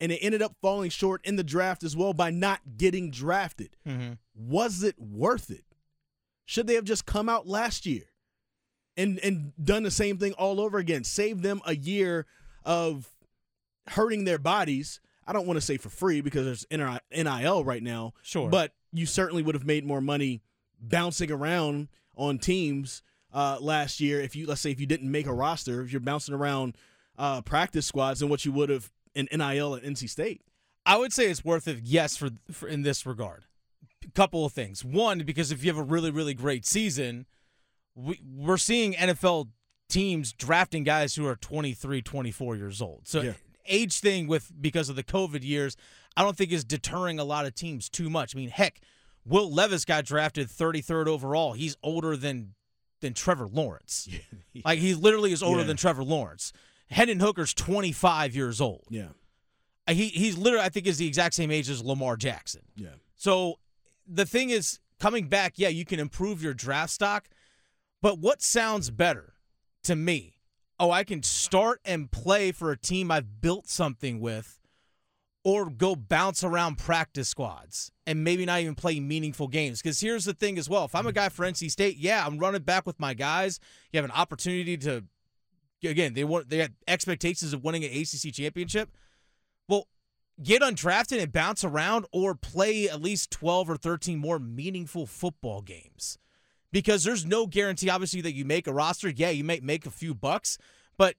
And 0.00 0.10
they 0.10 0.18
ended 0.18 0.42
up 0.42 0.56
falling 0.60 0.90
short 0.90 1.24
in 1.24 1.36
the 1.36 1.44
draft 1.44 1.84
as 1.84 1.96
well 1.96 2.12
by 2.12 2.30
not 2.30 2.60
getting 2.76 3.10
drafted. 3.10 3.76
Mm-hmm. 3.86 4.14
Was 4.34 4.82
it 4.82 4.96
worth 4.98 5.48
it? 5.50 5.64
Should 6.44 6.66
they 6.66 6.74
have 6.74 6.84
just 6.84 7.06
come 7.06 7.28
out 7.28 7.46
last 7.46 7.86
year 7.86 8.04
and 8.96 9.18
and 9.20 9.52
done 9.62 9.82
the 9.82 9.90
same 9.90 10.18
thing 10.18 10.32
all 10.34 10.60
over 10.60 10.78
again? 10.78 11.04
Save 11.04 11.42
them 11.42 11.60
a 11.66 11.74
year 11.74 12.26
of 12.64 13.08
hurting 13.88 14.24
their 14.24 14.38
bodies. 14.38 15.00
I 15.26 15.32
don't 15.32 15.46
want 15.46 15.56
to 15.56 15.60
say 15.60 15.76
for 15.76 15.88
free 15.88 16.20
because 16.20 16.44
there's 16.44 16.66
NIL 17.12 17.64
right 17.64 17.82
now. 17.82 18.12
Sure. 18.22 18.48
But 18.48 18.72
you 18.92 19.06
certainly 19.06 19.42
would 19.42 19.54
have 19.54 19.64
made 19.64 19.84
more 19.84 20.00
money 20.00 20.42
bouncing 20.80 21.30
around 21.30 21.88
on 22.16 22.38
teams 22.38 23.02
uh, 23.32 23.56
last 23.60 24.00
year 24.00 24.20
if 24.20 24.36
you 24.36 24.46
let's 24.46 24.60
say 24.60 24.70
if 24.70 24.80
you 24.80 24.86
didn't 24.86 25.10
make 25.10 25.26
a 25.26 25.32
roster, 25.32 25.80
if 25.80 25.92
you're 25.92 26.00
bouncing 26.00 26.34
around 26.34 26.76
uh, 27.18 27.40
practice 27.42 27.86
squads 27.86 28.20
than 28.20 28.28
what 28.28 28.44
you 28.44 28.52
would 28.52 28.68
have 28.68 28.90
in 29.14 29.28
NIL 29.32 29.74
at 29.74 29.82
NC 29.82 30.08
State. 30.08 30.42
I 30.84 30.98
would 30.98 31.12
say 31.12 31.26
it's 31.26 31.44
worth 31.44 31.68
it, 31.68 31.80
yes, 31.84 32.16
for, 32.16 32.30
for 32.50 32.68
in 32.68 32.82
this 32.82 33.06
regard. 33.06 33.44
Couple 34.14 34.44
of 34.44 34.52
things. 34.52 34.84
One, 34.84 35.18
because 35.20 35.50
if 35.52 35.62
you 35.64 35.70
have 35.70 35.78
a 35.78 35.82
really, 35.82 36.10
really 36.10 36.34
great 36.34 36.64
season, 36.66 37.26
we, 37.94 38.20
we're 38.24 38.56
seeing 38.58 38.94
NFL 38.94 39.48
teams 39.88 40.32
drafting 40.32 40.84
guys 40.84 41.14
who 41.14 41.26
are 41.26 41.36
23, 41.36 42.00
24 42.02 42.56
years 42.56 42.80
old. 42.80 43.02
So 43.06 43.20
Yeah. 43.20 43.32
age 43.66 44.00
thing 44.00 44.26
with 44.26 44.50
because 44.60 44.88
of 44.88 44.96
the 44.96 45.02
COVID 45.04 45.42
years, 45.44 45.76
I 46.16 46.22
don't 46.22 46.36
think 46.36 46.52
is 46.52 46.64
deterring 46.64 47.18
a 47.18 47.24
lot 47.24 47.46
of 47.46 47.54
teams 47.54 47.88
too 47.88 48.08
much. 48.10 48.34
I 48.34 48.38
mean, 48.38 48.48
heck, 48.50 48.80
Will 49.24 49.50
Levis 49.52 49.84
got 49.84 50.04
drafted 50.04 50.48
33rd 50.48 51.06
overall. 51.06 51.52
He's 51.52 51.76
older 51.82 52.16
than 52.16 52.54
than 53.00 53.14
Trevor 53.14 53.48
Lawrence. 53.48 54.08
Like 54.64 54.78
he 54.80 54.94
literally 54.94 55.32
is 55.32 55.42
older 55.42 55.60
Yeah. 55.62 55.66
than 55.68 55.76
Trevor 55.78 56.04
Lawrence. 56.04 56.52
Hendon 56.90 57.20
Hooker's 57.20 57.54
25 57.54 58.34
years 58.36 58.60
old. 58.60 58.84
Yeah, 58.90 59.08
Uh, 59.88 59.94
He 59.94 60.08
he's 60.08 60.36
literally 60.36 60.64
I 60.64 60.68
think 60.68 60.86
is 60.86 60.98
the 60.98 61.06
exact 61.06 61.34
same 61.34 61.50
age 61.50 61.68
as 61.70 61.82
Lamar 61.82 62.16
Jackson. 62.18 62.60
yeah. 62.76 62.90
So 63.16 63.58
the 64.06 64.26
thing 64.26 64.50
is, 64.50 64.80
coming 65.00 65.28
back, 65.28 65.54
yeah, 65.56 65.68
you 65.68 65.84
can 65.84 66.00
improve 66.00 66.42
your 66.42 66.54
draft 66.54 66.92
stock, 66.92 67.28
but 68.00 68.18
what 68.18 68.42
sounds 68.42 68.90
better 68.90 69.34
to 69.84 69.96
me? 69.96 70.36
Oh, 70.78 70.90
I 70.90 71.04
can 71.04 71.22
start 71.22 71.80
and 71.84 72.10
play 72.10 72.52
for 72.52 72.70
a 72.70 72.76
team 72.78 73.10
I've 73.10 73.40
built 73.40 73.68
something 73.68 74.20
with, 74.20 74.58
or 75.44 75.70
go 75.70 75.94
bounce 75.94 76.44
around 76.44 76.78
practice 76.78 77.28
squads 77.28 77.90
and 78.06 78.24
maybe 78.24 78.44
not 78.44 78.60
even 78.60 78.74
play 78.74 78.98
meaningful 79.00 79.48
games. 79.48 79.80
Because 79.80 80.00
here's 80.00 80.24
the 80.24 80.34
thing 80.34 80.58
as 80.58 80.68
well: 80.68 80.84
if 80.84 80.94
I'm 80.94 81.06
a 81.06 81.10
mm-hmm. 81.10 81.16
guy 81.16 81.28
for 81.28 81.46
NC 81.46 81.70
State, 81.70 81.96
yeah, 81.98 82.24
I'm 82.26 82.38
running 82.38 82.62
back 82.62 82.86
with 82.86 82.98
my 82.98 83.14
guys. 83.14 83.60
You 83.92 83.98
have 83.98 84.04
an 84.04 84.16
opportunity 84.16 84.76
to, 84.78 85.04
again, 85.84 86.14
they 86.14 86.24
want 86.24 86.48
they 86.48 86.58
had 86.58 86.74
expectations 86.88 87.52
of 87.52 87.62
winning 87.64 87.84
an 87.84 87.90
ACC 87.90 88.32
championship. 88.32 88.90
Get 90.42 90.62
undrafted 90.62 91.20
and 91.20 91.32
bounce 91.32 91.64
around 91.64 92.06
or 92.12 92.34
play 92.34 92.88
at 92.88 93.02
least 93.02 93.30
12 93.32 93.70
or 93.70 93.76
13 93.76 94.18
more 94.18 94.38
meaningful 94.38 95.06
football 95.06 95.62
games. 95.62 96.18
Because 96.70 97.04
there's 97.04 97.26
no 97.26 97.46
guarantee, 97.46 97.90
obviously, 97.90 98.22
that 98.22 98.32
you 98.34 98.44
make 98.44 98.66
a 98.66 98.72
roster. 98.72 99.08
Yeah, 99.10 99.30
you 99.30 99.44
might 99.44 99.62
make 99.62 99.84
a 99.84 99.90
few 99.90 100.14
bucks, 100.14 100.56
but 100.96 101.16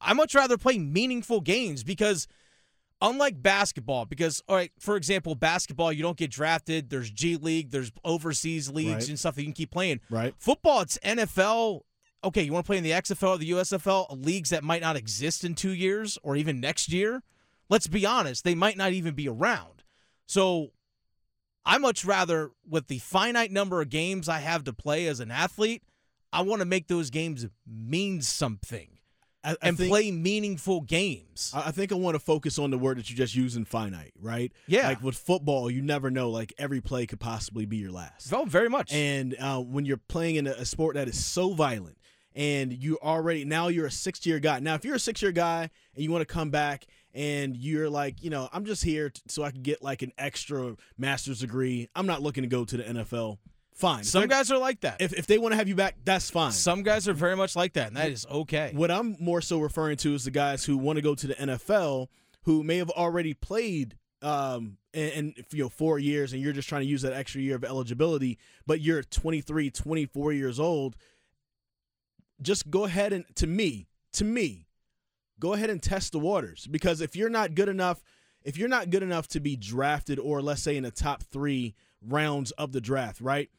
I 0.00 0.14
much 0.14 0.34
rather 0.34 0.56
play 0.56 0.78
meaningful 0.78 1.40
games 1.40 1.84
because 1.84 2.26
unlike 3.02 3.42
basketball, 3.42 4.06
because 4.06 4.42
all 4.48 4.56
right, 4.56 4.72
for 4.78 4.96
example, 4.96 5.34
basketball, 5.34 5.92
you 5.92 6.02
don't 6.02 6.16
get 6.16 6.30
drafted. 6.30 6.90
There's 6.90 7.10
G 7.10 7.36
League, 7.36 7.70
there's 7.70 7.92
overseas 8.04 8.70
leagues 8.70 8.90
Right. 8.90 9.08
and 9.10 9.18
stuff 9.18 9.34
that 9.36 9.42
you 9.42 9.46
can 9.48 9.54
keep 9.54 9.70
playing. 9.70 10.00
Right. 10.10 10.34
Football, 10.38 10.80
it's 10.82 10.98
NFL. 11.04 11.82
Okay, 12.22 12.42
you 12.42 12.52
want 12.52 12.64
to 12.64 12.68
play 12.68 12.76
in 12.76 12.84
the 12.84 12.90
XFL 12.90 13.30
or 13.30 13.38
the 13.38 13.50
USFL, 13.52 14.24
leagues 14.24 14.50
that 14.50 14.62
might 14.62 14.82
not 14.82 14.96
exist 14.96 15.42
in 15.44 15.54
two 15.54 15.72
years 15.72 16.18
or 16.22 16.36
even 16.36 16.60
next 16.60 16.92
year? 16.92 17.22
Let's 17.68 17.86
be 17.86 18.04
honest, 18.04 18.44
they 18.44 18.54
might 18.54 18.76
not 18.76 18.92
even 18.92 19.14
be 19.14 19.28
around. 19.28 19.82
So 20.26 20.72
I 21.64 21.78
much 21.78 22.04
rather, 22.04 22.50
with 22.68 22.88
the 22.88 22.98
finite 22.98 23.50
number 23.52 23.80
of 23.80 23.88
games 23.88 24.28
I 24.28 24.40
have 24.40 24.64
to 24.64 24.72
play 24.72 25.06
as 25.06 25.20
an 25.20 25.30
athlete, 25.30 25.82
I 26.32 26.42
want 26.42 26.60
to 26.60 26.66
make 26.66 26.88
those 26.88 27.10
games 27.10 27.46
mean 27.66 28.22
something 28.22 28.98
I, 29.42 29.52
I 29.52 29.56
and 29.62 29.76
think- 29.76 29.90
play 29.90 30.10
meaningful 30.10 30.82
games. 30.82 31.52
I 31.54 31.68
I 31.68 31.70
think 31.70 31.92
I 31.92 31.94
want 31.94 32.14
to 32.14 32.18
focus 32.18 32.58
on 32.58 32.70
the 32.70 32.78
word 32.78 32.98
that 32.98 33.08
you 33.08 33.16
just 33.16 33.34
used 33.34 33.56
in 33.56 33.64
finite, 33.64 34.12
right? 34.20 34.52
Yeah. 34.66 34.88
Like 34.88 35.02
with 35.02 35.16
football, 35.16 35.70
you 35.70 35.80
never 35.82 36.10
know. 36.10 36.30
Like 36.30 36.52
every 36.58 36.80
play 36.80 37.06
could 37.06 37.20
possibly 37.20 37.64
be 37.66 37.78
your 37.78 37.92
last. 37.92 38.32
oh, 38.32 38.44
very 38.44 38.68
much. 38.68 38.92
And 38.92 39.34
uh, 39.40 39.60
when 39.60 39.84
you're 39.86 39.96
playing 39.96 40.36
in 40.36 40.46
a, 40.46 40.52
a 40.52 40.64
sport 40.64 40.96
that 40.96 41.08
is 41.08 41.24
so 41.24 41.54
violent, 41.54 41.96
and 42.34 42.72
you 42.72 42.98
already 43.02 43.44
now 43.44 43.68
you're 43.68 43.86
a 43.86 43.90
six 43.90 44.24
year 44.26 44.38
guy. 44.38 44.60
Now, 44.60 44.74
if 44.74 44.84
you're 44.84 44.96
a 44.96 45.00
six 45.00 45.22
year 45.22 45.32
guy 45.32 45.70
and 45.94 46.04
you 46.04 46.10
want 46.10 46.22
to 46.26 46.32
come 46.32 46.50
back 46.50 46.86
and 47.14 47.56
you're 47.56 47.90
like, 47.90 48.22
you 48.22 48.30
know, 48.30 48.48
I'm 48.52 48.64
just 48.64 48.84
here 48.84 49.10
t- 49.10 49.20
so 49.28 49.42
I 49.42 49.50
can 49.50 49.62
get 49.62 49.82
like 49.82 50.02
an 50.02 50.12
extra 50.16 50.76
master's 50.96 51.40
degree. 51.40 51.88
I'm 51.94 52.06
not 52.06 52.22
looking 52.22 52.42
to 52.42 52.48
go 52.48 52.64
to 52.64 52.76
the 52.76 52.84
NFL. 52.84 53.38
Fine. 53.74 54.04
Some 54.04 54.28
guys 54.28 54.52
are 54.52 54.58
like 54.58 54.82
that. 54.82 55.00
if 55.00 55.12
if 55.14 55.26
they 55.26 55.38
want 55.38 55.52
to 55.52 55.56
have 55.56 55.66
you 55.66 55.74
back, 55.74 55.96
that's 56.04 56.28
fine. 56.28 56.52
Some 56.52 56.82
guys 56.82 57.08
are 57.08 57.14
very 57.14 57.34
much 57.34 57.56
like 57.56 57.72
that, 57.74 57.88
and 57.88 57.96
that 57.96 58.10
is 58.10 58.26
okay. 58.30 58.72
What 58.74 58.90
I'm 58.90 59.16
more 59.18 59.40
so 59.40 59.58
referring 59.58 59.96
to 59.98 60.14
is 60.14 60.24
the 60.24 60.30
guys 60.30 60.64
who 60.66 60.76
want 60.76 60.96
to 60.96 61.02
go 61.02 61.14
to 61.14 61.26
the 61.26 61.34
NFL 61.34 62.08
who 62.44 62.62
may 62.62 62.76
have 62.76 62.90
already 62.90 63.34
played 63.34 63.96
um 64.22 64.76
and, 64.92 65.32
you 65.50 65.62
know 65.62 65.68
four 65.70 65.98
years 65.98 66.34
and 66.34 66.42
you're 66.42 66.52
just 66.52 66.68
trying 66.68 66.82
to 66.82 66.86
use 66.86 67.00
that 67.00 67.14
extra 67.14 67.40
year 67.40 67.56
of 67.56 67.64
eligibility 67.64 68.38
but 68.66 68.78
you're 68.80 69.02
23 69.02 69.70
24 69.70 70.32
years 70.34 70.60
old 70.60 70.94
just 72.42 72.70
go 72.70 72.84
ahead 72.84 73.12
and 73.12 73.24
to 73.36 73.46
me 73.46 73.86
to 74.12 74.24
me 74.24 74.66
go 75.38 75.54
ahead 75.54 75.70
and 75.70 75.82
test 75.82 76.12
the 76.12 76.18
waters. 76.18 76.66
Because 76.70 77.00
if 77.00 77.16
you're 77.16 77.30
not 77.30 77.54
good 77.54 77.68
enough 77.68 78.02
if 78.42 78.56
you're 78.56 78.68
not 78.68 78.90
good 78.90 79.02
enough 79.02 79.28
to 79.28 79.40
be 79.40 79.56
drafted 79.56 80.18
or 80.18 80.40
let's 80.40 80.62
say 80.62 80.76
in 80.76 80.84
the 80.84 80.90
top 80.90 81.22
three 81.22 81.74
rounds 82.06 82.50
of 82.52 82.72
the 82.72 82.80
draft 82.80 83.20
right? 83.20 83.50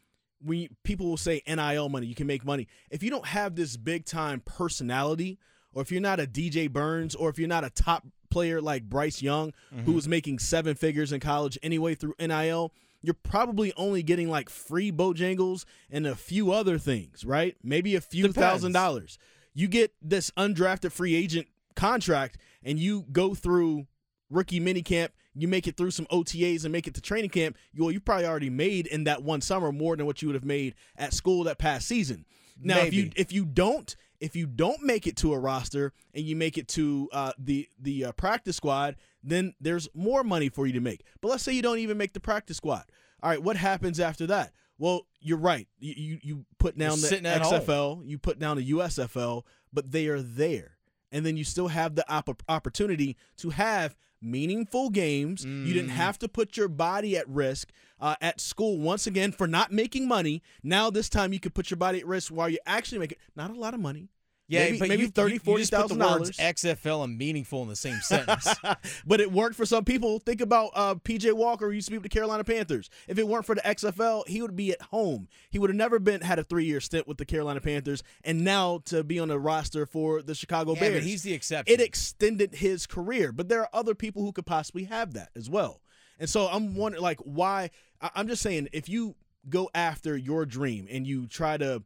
We 0.44 0.70
people 0.84 1.08
will 1.08 1.18
say 1.18 1.42
NIL 1.48 1.90
money, 1.90 2.08
you 2.08 2.16
can 2.16 2.28
make 2.28 2.44
money. 2.44 2.68
If 2.90 3.04
you 3.04 3.12
don't 3.12 3.28
have 3.28 3.56
this 3.56 3.78
big 3.78 4.06
time 4.06 4.42
personality, 4.44 5.38
or 5.74 5.82
if 5.82 5.92
you're 5.92 6.02
not 6.02 6.20
a 6.20 6.26
DJ 6.26 6.70
Burns, 6.72 7.14
or 7.16 7.30
if 7.30 7.38
you're 7.38 7.48
not 7.48 7.64
a 7.64 7.70
top 7.70 8.06
player 8.32 8.60
like 8.60 8.90
Bryce 8.90 9.22
Young, 9.22 9.52
mm-hmm. 9.52 9.84
who 9.84 9.92
was 9.92 10.08
making 10.08 10.40
seven 10.40 10.76
figures 10.76 11.12
in 11.12 11.20
college 11.20 11.60
anyway 11.62 11.94
through 11.94 12.16
NIL, 12.20 12.74
you're 13.01 13.13
probably 13.13 13.74
only 13.75 14.03
getting 14.03 14.29
like 14.29 14.50
free 14.50 14.91
Bojangles 14.91 15.65
and 15.89 16.05
a 16.05 16.15
few 16.15 16.51
other 16.51 16.77
things, 16.77 17.25
right? 17.25 17.55
Maybe 17.63 17.96
a 17.96 18.01
few 18.01 18.27
Depends. 18.27 18.38
thousand 18.38 18.72
dollars. 18.74 19.17
You 19.53 19.67
get 19.67 19.93
this 20.01 20.31
undrafted 20.31 20.91
free 20.91 21.15
agent 21.15 21.48
contract, 21.75 22.38
and 22.63 22.79
you 22.79 23.05
go 23.12 23.34
through 23.34 23.88
rookie 24.29 24.60
mini 24.60 24.81
camp, 24.81 25.13
you 25.34 25.48
make 25.48 25.67
it 25.67 25.77
through 25.77 25.91
some 25.91 26.05
OTAs 26.08 26.63
and 26.63 26.72
make 26.72 26.88
it 26.88 26.93
to 26.96 27.01
training 27.01 27.29
camp, 27.29 27.58
you 27.74 27.84
well, 27.84 27.91
you 27.91 28.00
probably 28.00 28.25
already 28.25 28.50
made 28.50 28.88
in 28.88 29.05
that 29.05 29.24
one 29.24 29.41
summer 29.41 29.72
more 29.72 29.96
than 29.96 30.05
what 30.05 30.22
you 30.22 30.27
would 30.27 30.36
have 30.36 30.46
made 30.46 30.75
at 30.98 31.13
school 31.13 31.43
that 31.43 31.58
past 31.58 31.88
season. 31.88 32.25
Now, 32.62 32.79
if 32.79 32.93
you 32.93 33.12
if 33.15 33.31
you 33.31 33.46
don't 33.46 33.96
if 34.22 34.36
you 34.36 34.46
don't 34.46 34.84
make 34.84 35.08
it 35.08 35.18
to 35.18 35.34
a 35.34 35.40
roster 35.40 35.92
and 36.13 36.24
you 36.24 36.36
make 36.36 36.58
it 36.58 36.68
to 36.70 37.10
uh, 37.12 37.34
the 37.38 37.68
the 37.80 38.06
uh, 38.06 38.12
practice 38.13 38.56
squad, 38.56 38.96
then 39.24 39.54
there's 39.60 39.90
more 39.94 40.24
money 40.24 40.48
for 40.48 40.68
you 40.68 40.74
to 40.74 40.80
make. 40.80 41.04
But 41.20 41.30
let's 41.30 41.44
say 41.44 41.51
you 41.51 41.63
don't 41.63 41.80
even 41.80 41.98
make 41.98 42.13
the 42.13 42.20
practice 42.22 42.58
squad. 42.58 42.86
All 43.22 43.30
right, 43.30 43.42
what 43.42 43.58
happens 43.58 44.00
after 44.00 44.28
that? 44.28 44.54
Well, 44.78 45.08
you're 45.20 45.38
right. 45.38 45.68
You 45.80 45.94
you, 45.98 46.20
you 46.22 46.46
put 46.60 46.78
down 46.78 46.92
the 46.92 47.08
sitting 47.08 47.25
at 47.25 47.42
home. 47.42 47.62
XFL, 47.62 48.01
you 48.08 48.18
put 48.18 48.40
down 48.40 48.58
the 48.58 48.72
USFL, 48.72 49.44
but 49.74 49.92
they 49.92 50.08
are 50.08 50.22
there, 50.22 50.78
and 51.12 51.25
then 51.25 51.36
you 51.36 51.44
still 51.44 51.68
have 51.68 51.96
the 51.96 52.10
opp- 52.12 52.44
opportunity 52.48 53.18
to 53.38 53.50
have 53.50 53.96
meaningful 54.22 54.90
games. 54.90 55.44
You 55.44 55.74
didn't 55.74 55.90
Mm. 55.92 55.96
have 55.96 56.20
to 56.20 56.28
put 56.30 56.56
your 56.58 56.68
body 56.68 57.18
at 57.18 57.28
risk 57.28 57.70
uh, 58.00 58.16
at 58.22 58.40
school 58.42 58.80
once 58.80 59.06
again 59.08 59.32
for 59.32 59.48
not 59.48 59.72
making 59.72 60.08
money. 60.08 60.42
Now 60.63 60.90
this 60.90 61.10
time 61.10 61.34
you 61.34 61.40
could 61.40 61.54
put 61.54 61.70
your 61.70 61.78
body 61.78 62.00
at 62.00 62.08
risk 62.08 62.32
while 62.32 62.50
you're 62.50 62.60
actually 62.66 63.00
making 63.00 63.18
not 63.36 63.50
a 63.51 63.54
lot 63.54 63.74
of 63.74 63.80
money. 63.80 64.10
Yeah, 64.51 64.65
maybe, 64.65 64.79
but 64.79 64.89
maybe 64.89 65.03
you, 65.03 65.10
thirty, 65.10 65.38
forty 65.38 65.62
you 65.62 65.67
just 65.67 65.72
put 65.72 65.88
the 65.88 65.96
words 65.96 66.36
dollars. 66.36 66.55
XFL 66.55 67.05
and 67.05 67.17
meaningful 67.17 67.62
in 67.63 67.70
the 67.70 67.75
same 67.75 68.00
sentence. 68.01 68.53
but 69.05 69.22
it 69.22 69.31
worked 69.31 69.55
for 69.55 69.65
some 69.65 69.86
people. 69.86 70.20
Think 70.20 70.41
about 70.41 70.72
uh, 70.75 70.96
PJ 70.96 71.31
Walker, 71.31 71.67
who 71.67 71.72
used 71.72 71.88
to 71.88 71.91
be 71.91 71.98
with 71.98 72.03
the 72.03 72.10
Carolina 72.10 72.43
Panthers. 72.43 72.89
If 73.08 73.17
it 73.17 73.27
weren't 73.27 73.46
for 73.46 73.55
the 73.55 73.62
XFL, 73.62 74.27
he 74.27 74.41
would 74.41 74.58
be 74.58 74.72
at 74.74 74.81
home. 74.81 75.29
He 75.50 75.58
would 75.58 75.70
have 75.70 75.77
never 75.77 76.00
been 76.00 76.20
had 76.20 76.38
a 76.38 76.43
three 76.43 76.65
year 76.65 76.81
stint 76.81 77.08
with 77.08 77.17
the 77.17 77.25
Carolina 77.25 77.62
Panthers, 77.62 78.03
and 78.25 78.43
now 78.43 78.81
to 78.86 79.05
be 79.05 79.20
on 79.20 79.29
the 79.29 79.39
roster 79.39 79.86
for 79.86 80.22
the 80.22 80.36
Chicago 80.36 80.74
yeah, 80.74 80.81
Bears. 80.81 80.96
but 80.96 81.03
he's 81.03 81.24
the 81.24 81.34
exception. 81.34 81.74
it 81.74 81.81
extended 81.81 82.55
his 82.55 82.86
career. 82.86 83.31
But 83.31 83.48
there 83.48 83.62
are 83.62 83.70
other 83.72 83.96
people 83.96 84.24
who 84.24 84.34
could 84.34 84.46
possibly 84.46 84.84
have 84.84 85.13
that 85.13 85.29
as 85.34 85.50
well. 85.50 85.79
And 86.20 86.29
so 86.29 86.48
I'm 86.48 86.75
wondering, 86.75 87.01
like, 87.01 87.20
why? 87.22 87.70
I- 88.01 88.12
I'm 88.15 88.27
just 88.27 88.41
saying, 88.41 88.67
if 88.74 88.89
you 88.89 89.15
go 89.50 89.70
after 89.74 90.17
your 90.17 90.46
dream 90.46 90.88
and 90.91 91.08
you 91.08 91.25
try 91.27 91.58
to 91.58 91.84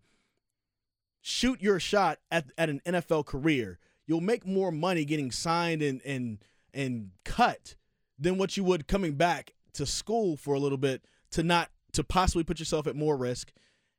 shoot 1.27 1.59
your 1.59 1.79
shot 1.79 2.19
at, 2.29 2.45
at 2.55 2.69
an 2.69 2.81
NFL 2.85 3.25
career, 3.25 3.79
you'll 4.05 4.21
make 4.21 4.45
more 4.45 4.71
money 4.71 5.05
getting 5.05 5.31
signed 5.31 5.81
and 5.81 5.99
and 6.05 6.37
and 6.71 7.11
cut 7.23 7.75
than 8.19 8.37
what 8.37 8.55
you 8.55 8.63
would 8.63 8.87
coming 8.87 9.15
back 9.15 9.53
to 9.73 9.87
school 9.87 10.37
for 10.37 10.53
a 10.53 10.59
little 10.59 10.77
bit 10.77 11.03
to 11.31 11.41
not 11.41 11.71
to 11.93 12.03
possibly 12.03 12.43
put 12.43 12.59
yourself 12.59 12.85
at 12.85 12.95
more 12.95 13.17
risk. 13.17 13.51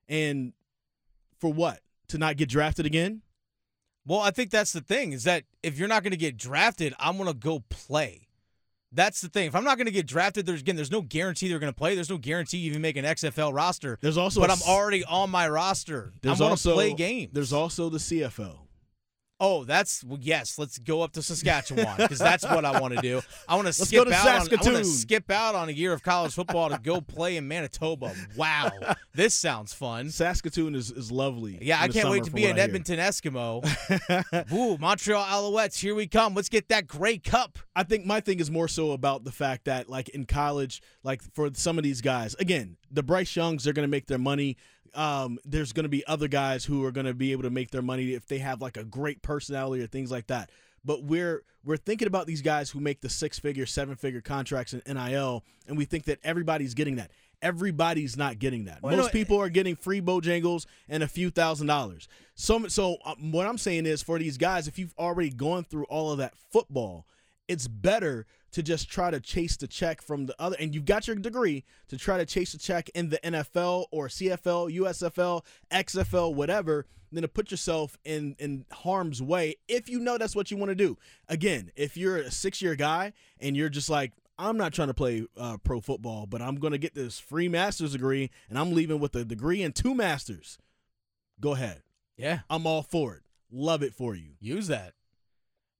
And 0.09 0.52
for 1.40 1.52
what? 1.52 1.80
To 2.09 2.18
not 2.18 2.37
get 2.37 2.49
drafted 2.49 2.87
again? 2.87 3.23
Well, 4.06 4.21
I 4.21 4.30
think 4.30 4.52
that's 4.52 4.73
the 4.73 4.80
thing 4.80 5.11
is 5.11 5.25
that 5.25 5.42
if 5.64 5.78
you're 5.78 5.88
not 5.88 6.04
going 6.04 6.12
to 6.12 6.16
get 6.16 6.37
drafted, 6.37 6.95
I'm 7.00 7.16
going 7.16 7.28
to 7.28 7.35
go 7.35 7.64
play. 7.68 8.25
That's 8.97 9.21
the 9.21 9.29
thing. 9.29 9.47
If 9.47 9.55
I'm 9.55 9.62
not 9.62 9.76
going 9.76 9.87
to 9.87 9.93
get 9.93 10.07
drafted, 10.07 10.47
there's 10.47 10.62
again, 10.62 10.75
there's 10.75 10.91
no 10.91 11.03
guarantee 11.03 11.49
they're 11.49 11.59
going 11.59 11.73
to 11.73 11.76
play. 11.76 11.95
There's 11.95 12.11
no 12.11 12.19
guarantee 12.19 12.59
you 12.59 12.71
even 12.71 12.81
make 12.83 12.97
an 12.97 13.05
XFL 13.05 13.55
roster. 13.55 13.99
there's 14.00 14.17
also 14.17 14.41
but 14.41 14.50
I'm 14.50 14.62
already 14.67 15.05
on 15.05 15.31
my 15.31 15.49
roster. 15.49 16.12
I'm 16.15 16.21
there's 16.23 16.41
also 16.41 16.75
play 16.75 16.95
games. 16.95 17.31
there's 17.33 17.53
also 17.53 17.91
the 17.91 17.99
CFL 17.99 18.65
Oh, 19.38 19.64
that's 19.64 20.02
well, 20.02 20.19
yes. 20.21 20.59
Let's 20.59 20.78
go 20.78 21.02
up 21.02 21.12
to 21.12 21.23
Saskatchewan 21.23 21.97
because 21.99 22.19
that's 22.19 22.45
what 22.45 22.64
I 22.64 22.81
want 22.81 22.95
to 22.95 23.02
do. 23.02 23.21
I 23.47 23.55
want 23.57 23.66
to 23.66 23.73
skip 23.73 24.09
out. 24.09 24.26
On, 24.26 24.59
I 24.59 24.71
want 24.71 24.76
to 24.78 24.85
skip 24.85 25.31
out 25.31 25.55
on 25.55 25.69
a 25.69 25.73
year 25.73 25.93
of 25.93 26.02
college 26.02 26.33
football 26.33 26.71
to 26.71 26.78
go 26.83 27.02
play 27.02 27.37
in 27.37 27.47
Manitoba. 27.47 28.14
Wow, 28.35 28.71
this 29.14 29.35
sounds 29.35 29.75
fun. 29.75 30.11
Saskatoon 30.11 30.75
is, 30.75 30.90
is 30.90 31.12
lovely 31.12 31.59
Yeah, 31.61 31.81
I 31.81 31.88
can't 31.88 32.09
wait 32.09 32.25
to 32.25 32.31
be 32.31 32.45
an 32.47 32.52
I 32.52 32.55
hear. 32.55 32.64
Edmonton 32.64 32.99
Eskimo. 32.99 33.62
Ooh, 34.52 34.78
Montreal 34.78 35.25
Alouettes, 35.25 35.78
here 35.78 35.95
we 35.95 36.07
come. 36.07 36.35
Let's 36.35 36.49
get 36.49 36.69
that 36.71 36.87
Grey 36.87 37.19
Cup. 37.19 37.59
I 37.75 37.83
think 37.83 38.07
my 38.07 38.21
thing 38.21 38.40
is 38.40 38.50
more 38.50 38.69
so 38.69 38.93
about 38.93 39.25
the 39.25 39.33
fact 39.33 39.66
that, 39.66 39.90
like 39.90 40.09
in 40.11 40.25
college, 40.25 40.81
like 41.02 41.21
for 41.35 41.50
some 41.52 41.76
of 41.76 41.85
these 41.85 42.00
guys, 42.00 42.35
again, 42.37 42.78
the 42.90 43.02
Bryce 43.02 43.37
Youngs, 43.37 43.64
they're 43.64 43.75
going 43.75 43.87
to 43.87 43.90
make 43.90 44.07
their 44.07 44.19
money. 44.19 44.57
Um, 44.97 45.38
there's 45.45 45.73
going 45.73 45.85
to 45.85 45.91
be 45.91 46.07
other 46.07 46.29
guys 46.29 46.65
who 46.65 46.85
are 46.85 46.91
going 46.91 47.07
to 47.07 47.15
be 47.15 47.33
able 47.33 47.43
to 47.43 47.50
make 47.50 47.71
their 47.71 47.83
money 47.83 48.15
if 48.15 48.26
they 48.26 48.38
have 48.38 48.62
like 48.62 48.76
a 48.76 48.85
great 48.85 49.23
personality 49.23 49.83
or 49.83 49.87
things 49.87 50.11
like 50.11 50.29
that. 50.29 50.50
But 50.85 51.03
we're 51.05 51.43
we're 51.65 51.76
thinking 51.76 52.07
about 52.07 52.26
these 52.26 52.43
guys 52.43 52.71
who 52.71 52.81
make 52.81 53.00
the 53.00 53.09
six 53.09 53.38
figure, 53.38 53.67
seven 53.67 53.97
figure 53.97 54.21
contracts 54.21 54.73
in 54.73 54.83
NIL, 54.87 55.45
and 55.67 55.76
we 55.76 55.85
think 55.85 56.05
that 56.05 56.19
everybody's 56.23 56.75
getting 56.75 56.97
that. 56.97 57.11
Everybody's 57.43 58.17
not 58.17 58.38
getting 58.38 58.65
that. 58.65 58.83
Well, 58.83 58.97
Most 58.97 59.12
people 59.12 59.38
are 59.41 59.49
getting 59.50 59.76
free 59.76 60.00
Bojangles 60.00 60.65
and 60.88 61.03
a 61.03 61.09
few 61.09 61.29
thousand 61.31 61.67
dollars. 61.67 62.09
So, 62.35 62.67
so 62.69 62.97
um, 63.05 63.33
what 63.33 63.47
I'm 63.47 63.59
saying 63.59 63.85
is, 63.85 64.03
for 64.03 64.19
these 64.19 64.38
guys, 64.38 64.69
if 64.69 64.79
you've 64.79 64.95
already 64.99 65.31
gone 65.31 65.65
through 65.65 65.85
all 65.85 66.12
of 66.12 66.19
that 66.19 66.35
football, 66.50 67.05
it's 67.49 67.69
better 67.69 68.26
to 68.52 68.63
just 68.63 68.91
try 68.91 69.11
to 69.11 69.21
chase 69.21 69.56
the 69.56 69.67
check 69.67 70.00
from 70.00 70.26
the 70.26 70.35
other 70.39 70.56
and 70.59 70.75
you've 70.75 70.85
got 70.85 71.06
your 71.06 71.17
degree 71.17 71.65
to 71.89 71.97
try 71.97 72.17
to 72.17 72.26
chase 72.26 72.52
the 72.52 72.59
check 72.59 72.89
in 72.95 73.11
the 73.11 73.19
NFL 73.19 73.87
or 73.91 74.09
CFL, 74.09 74.75
USFL, 74.75 75.43
XFL, 75.71 76.35
whatever, 76.35 76.87
than 77.13 77.23
to 77.23 77.28
put 77.28 77.50
yourself 77.50 77.97
in 78.04 78.35
in 78.39 78.65
harm's 78.73 79.23
way 79.23 79.56
if 79.69 79.89
you 79.89 80.00
know 80.00 80.19
that's 80.19 80.35
what 80.35 80.50
you 80.50 80.56
want 80.56 80.71
to 80.71 80.75
do. 80.75 80.97
Again, 81.28 81.71
if 81.76 81.97
you're 81.97 82.19
a 82.19 82.25
6-year 82.25 82.76
guy 82.76 83.13
and 83.41 83.56
you're 83.56 83.69
just 83.69 83.91
like 83.91 84.13
I'm 84.39 84.56
not 84.56 84.73
trying 84.75 84.89
to 84.89 84.95
play 84.95 85.26
uh, 85.37 85.56
pro 85.65 85.80
football, 85.80 86.26
but 86.26 86.43
I'm 86.43 86.56
going 86.56 86.73
to 86.73 86.78
get 86.78 86.95
this 86.95 87.19
free 87.19 87.49
master's 87.49 87.93
degree 87.93 88.30
and 88.50 88.59
I'm 88.59 88.73
leaving 88.73 89.00
with 89.00 89.15
a 89.17 89.25
degree 89.25 89.63
and 89.63 89.75
two 89.75 89.95
masters. 89.95 90.59
Go 91.41 91.54
ahead. 91.54 91.82
Yeah, 92.17 92.41
I'm 92.50 92.67
all 92.67 92.82
for 92.82 93.15
it. 93.15 93.23
Love 93.50 93.82
it 93.82 93.95
for 93.95 94.15
you. 94.15 94.30
use 94.41 94.67
that. 94.69 94.95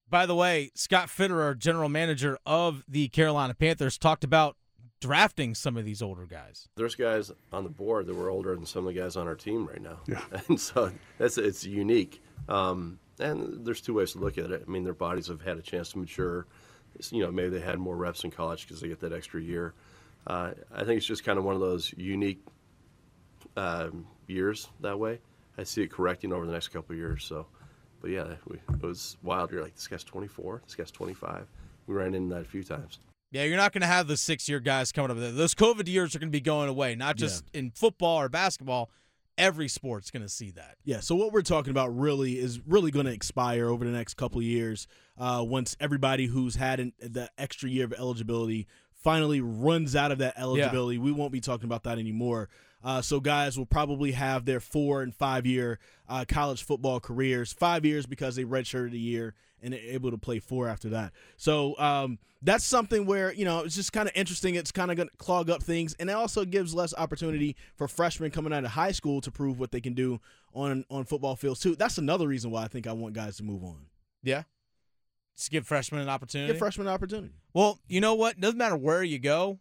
By 0.09 0.27
the 0.27 0.35
way, 0.35 0.71
Scott 0.75 1.09
Fitterer, 1.09 1.59
general 1.59 1.89
manager 1.89 2.39
of 2.47 2.85
the 2.89 3.09
Carolina 3.09 3.55
Panthers, 3.55 3.99
talked 3.99 4.23
about 4.25 4.57
drafting 5.01 5.55
some 5.55 5.77
of 5.77 5.85
these 5.85 6.01
older 6.01 6.25
guys. 6.27 6.69
there's 6.77 6.95
guys 6.95 7.31
on 7.53 7.65
the 7.65 7.71
board 7.71 8.07
that 8.07 8.15
were 8.15 8.31
older 8.31 8.55
than 8.55 8.65
some 8.65 8.87
of 8.87 8.95
the 8.95 8.99
guys 8.99 9.17
on 9.17 9.27
our 9.27 9.35
team 9.35 9.67
right 9.67 9.83
now. 9.83 9.99
Yeah. 10.07 10.23
And 10.49 10.61
so 10.61 10.91
that's 11.19 11.39
it's 11.39 11.65
unique. 11.65 12.23
Um, 12.49 12.99
and 13.19 13.65
there's 13.65 13.81
two 13.81 13.95
ways 13.95 14.13
to 14.13 14.19
look 14.19 14.39
at 14.39 14.51
it. 14.51 14.65
I 14.67 14.71
mean, 14.71 14.85
their 14.85 14.95
bodies 14.95 15.27
have 15.29 15.43
had 15.43 15.59
a 15.59 15.63
chance 15.63 15.91
to 15.93 15.99
mature. 15.99 16.47
It's, 16.95 17.13
you 17.13 17.23
know, 17.23 17.31
maybe 17.31 17.51
they 17.51 17.61
had 17.61 17.79
more 17.79 17.97
reps 17.97 18.25
in 18.25 18.31
college 18.31 18.67
because 18.67 18.81
they 18.81 18.89
get 18.89 19.01
that 19.01 19.13
extra 19.13 19.41
year. 19.41 19.75
Uh, 20.27 20.53
I 20.75 20.85
think 20.85 20.99
it's 20.99 21.07
just 21.07 21.25
kind 21.25 21.39
of 21.39 21.45
one 21.45 21.55
of 21.55 21.61
those 21.61 21.93
unique 21.97 22.43
um, 23.57 24.07
years 24.27 24.69
that 24.81 24.99
way. 24.99 25.21
I 25.59 25.65
see 25.65 25.83
it 25.83 25.91
correcting 25.91 26.33
over 26.33 26.47
the 26.47 26.53
next 26.53 26.69
couple 26.69 26.93
of 26.93 26.99
years. 26.99 27.25
So, 27.25 27.47
but 28.01 28.11
yeah, 28.11 28.35
we, 28.47 28.57
it 28.57 28.83
was 28.83 29.17
wild. 29.23 29.51
You're 29.51 29.63
like, 29.63 29.75
this 29.75 29.87
guy's 29.87 30.05
24, 30.05 30.63
this 30.65 30.75
guy's 30.75 30.91
25. 30.91 31.47
We 31.87 31.95
ran 31.95 32.15
into 32.15 32.35
that 32.35 32.43
a 32.43 32.45
few 32.45 32.65
times. 32.65 32.99
Yeah, 33.31 33.45
you're 33.45 33.57
not 33.57 33.73
going 33.73 33.83
to 33.83 33.89
have 33.89 34.07
the 34.07 34.17
six 34.17 34.49
year 34.49 34.61
guys 34.61 34.93
coming 34.93 35.11
up. 35.11 35.19
There. 35.19 35.33
Those 35.33 35.55
COVID 35.55 35.89
years 35.89 36.15
are 36.15 36.19
going 36.19 36.31
to 36.31 36.37
be 36.37 36.41
going 36.41 36.69
away, 36.69 36.95
not 36.95 37.17
just 37.17 37.45
in 37.53 37.71
football 37.71 38.21
or 38.21 38.29
basketball. 38.29 38.91
Every 39.39 39.69
sport's 39.69 40.11
going 40.11 40.23
to 40.23 40.29
see 40.29 40.51
that. 40.53 40.77
Yeah, 40.85 41.01
so 41.01 41.15
what 41.15 41.31
we're 41.33 41.43
talking 41.43 41.71
about 41.71 41.95
really 41.95 42.39
is 42.39 42.61
really 42.67 42.91
going 42.91 43.05
to 43.05 43.13
expire 43.13 43.69
over 43.69 43.85
the 43.85 43.91
next 43.91 44.15
couple 44.15 44.39
of 44.39 44.45
years 44.45 44.87
uh, 45.19 45.45
once 45.47 45.77
everybody 45.79 46.27
who's 46.27 46.57
had 46.57 46.81
an, 46.81 46.93
the 46.99 47.31
extra 47.37 47.69
year 47.69 47.85
of 47.85 47.93
eligibility 47.93 48.67
finally 48.95 49.43
runs 49.43 49.95
out 49.95 50.11
of 50.11 50.19
that 50.19 50.35
eligibility. 50.39 50.97
We 50.97 51.13
won't 51.13 51.33
be 51.33 51.41
talking 51.41 51.67
about 51.67 51.83
that 51.85 51.99
anymore. 51.99 52.49
Uh, 52.87 53.03
so 53.03 53.19
guys 53.19 53.59
will 53.59 53.67
probably 53.67 54.13
have 54.13 54.45
their 54.45 54.61
four 54.61 55.03
and 55.03 55.13
five 55.13 55.45
year 55.45 55.81
uh, 56.09 56.25
college 56.29 56.63
football 56.63 57.01
careers, 57.01 57.53
five 57.53 57.85
years 57.85 58.07
because 58.07 58.37
they 58.37 58.45
redshirted 58.45 58.93
a 58.93 58.97
year 58.97 59.35
and 59.61 59.75
able 59.75 60.13
to 60.13 60.17
play 60.17 60.39
four 60.39 60.69
after 60.69 60.89
that. 60.91 61.13
So 61.37 61.77
um, 61.81 62.21
that's 62.43 62.65
something 62.65 63.05
where 63.05 63.33
you 63.33 63.45
know 63.45 63.63
it's 63.65 63.75
just 63.75 63.93
kind 63.93 64.09
of 64.09 64.15
interesting. 64.15 64.55
It's 64.55 64.71
kind 64.71 64.93
of 64.93 64.97
going 64.97 65.09
to 65.09 65.17
clog 65.17 65.51
up 65.51 65.65
things, 65.65 65.97
and 65.99 66.09
it 66.09 66.13
also 66.13 66.45
gives 66.45 66.77
less 66.77 66.95
opportunity 66.95 67.57
for 67.75 67.89
freshmen 67.89 68.31
coming 68.31 68.53
out 68.53 68.65
of 68.65 68.71
high 68.71 68.93
school 68.93 69.21
to 69.23 69.33
prove 69.33 69.59
what 69.59 69.73
they 69.73 69.81
can 69.81 69.95
do 69.95 70.21
on 70.55 70.85
on 70.89 71.05
football 71.07 71.35
fields 71.35 71.59
too. 71.59 71.75
That's 71.75 71.99
another 71.99 72.29
reason 72.29 72.53
why 72.53 72.63
I 72.63 72.69
think 72.69 72.87
I 72.87 72.93
want 72.93 73.15
guys 73.15 73.39
to 73.39 73.43
move 73.43 73.65
on. 73.65 73.87
Yeah. 74.23 74.45
Just 75.37 75.51
give 75.51 75.67
freshmen 75.67 76.03
an 76.03 76.09
opportunity. 76.09 76.53
Give 76.53 76.59
freshmen 76.59 76.87
an 76.87 76.95
opportunity. 76.95 77.35
well, 77.53 77.81
you 77.89 78.01
know 78.01 78.15
what? 78.15 78.41
Doesn't 78.41 78.57
matter 78.57 78.77
where 78.77 79.03
you 79.03 79.19
go. 79.19 79.59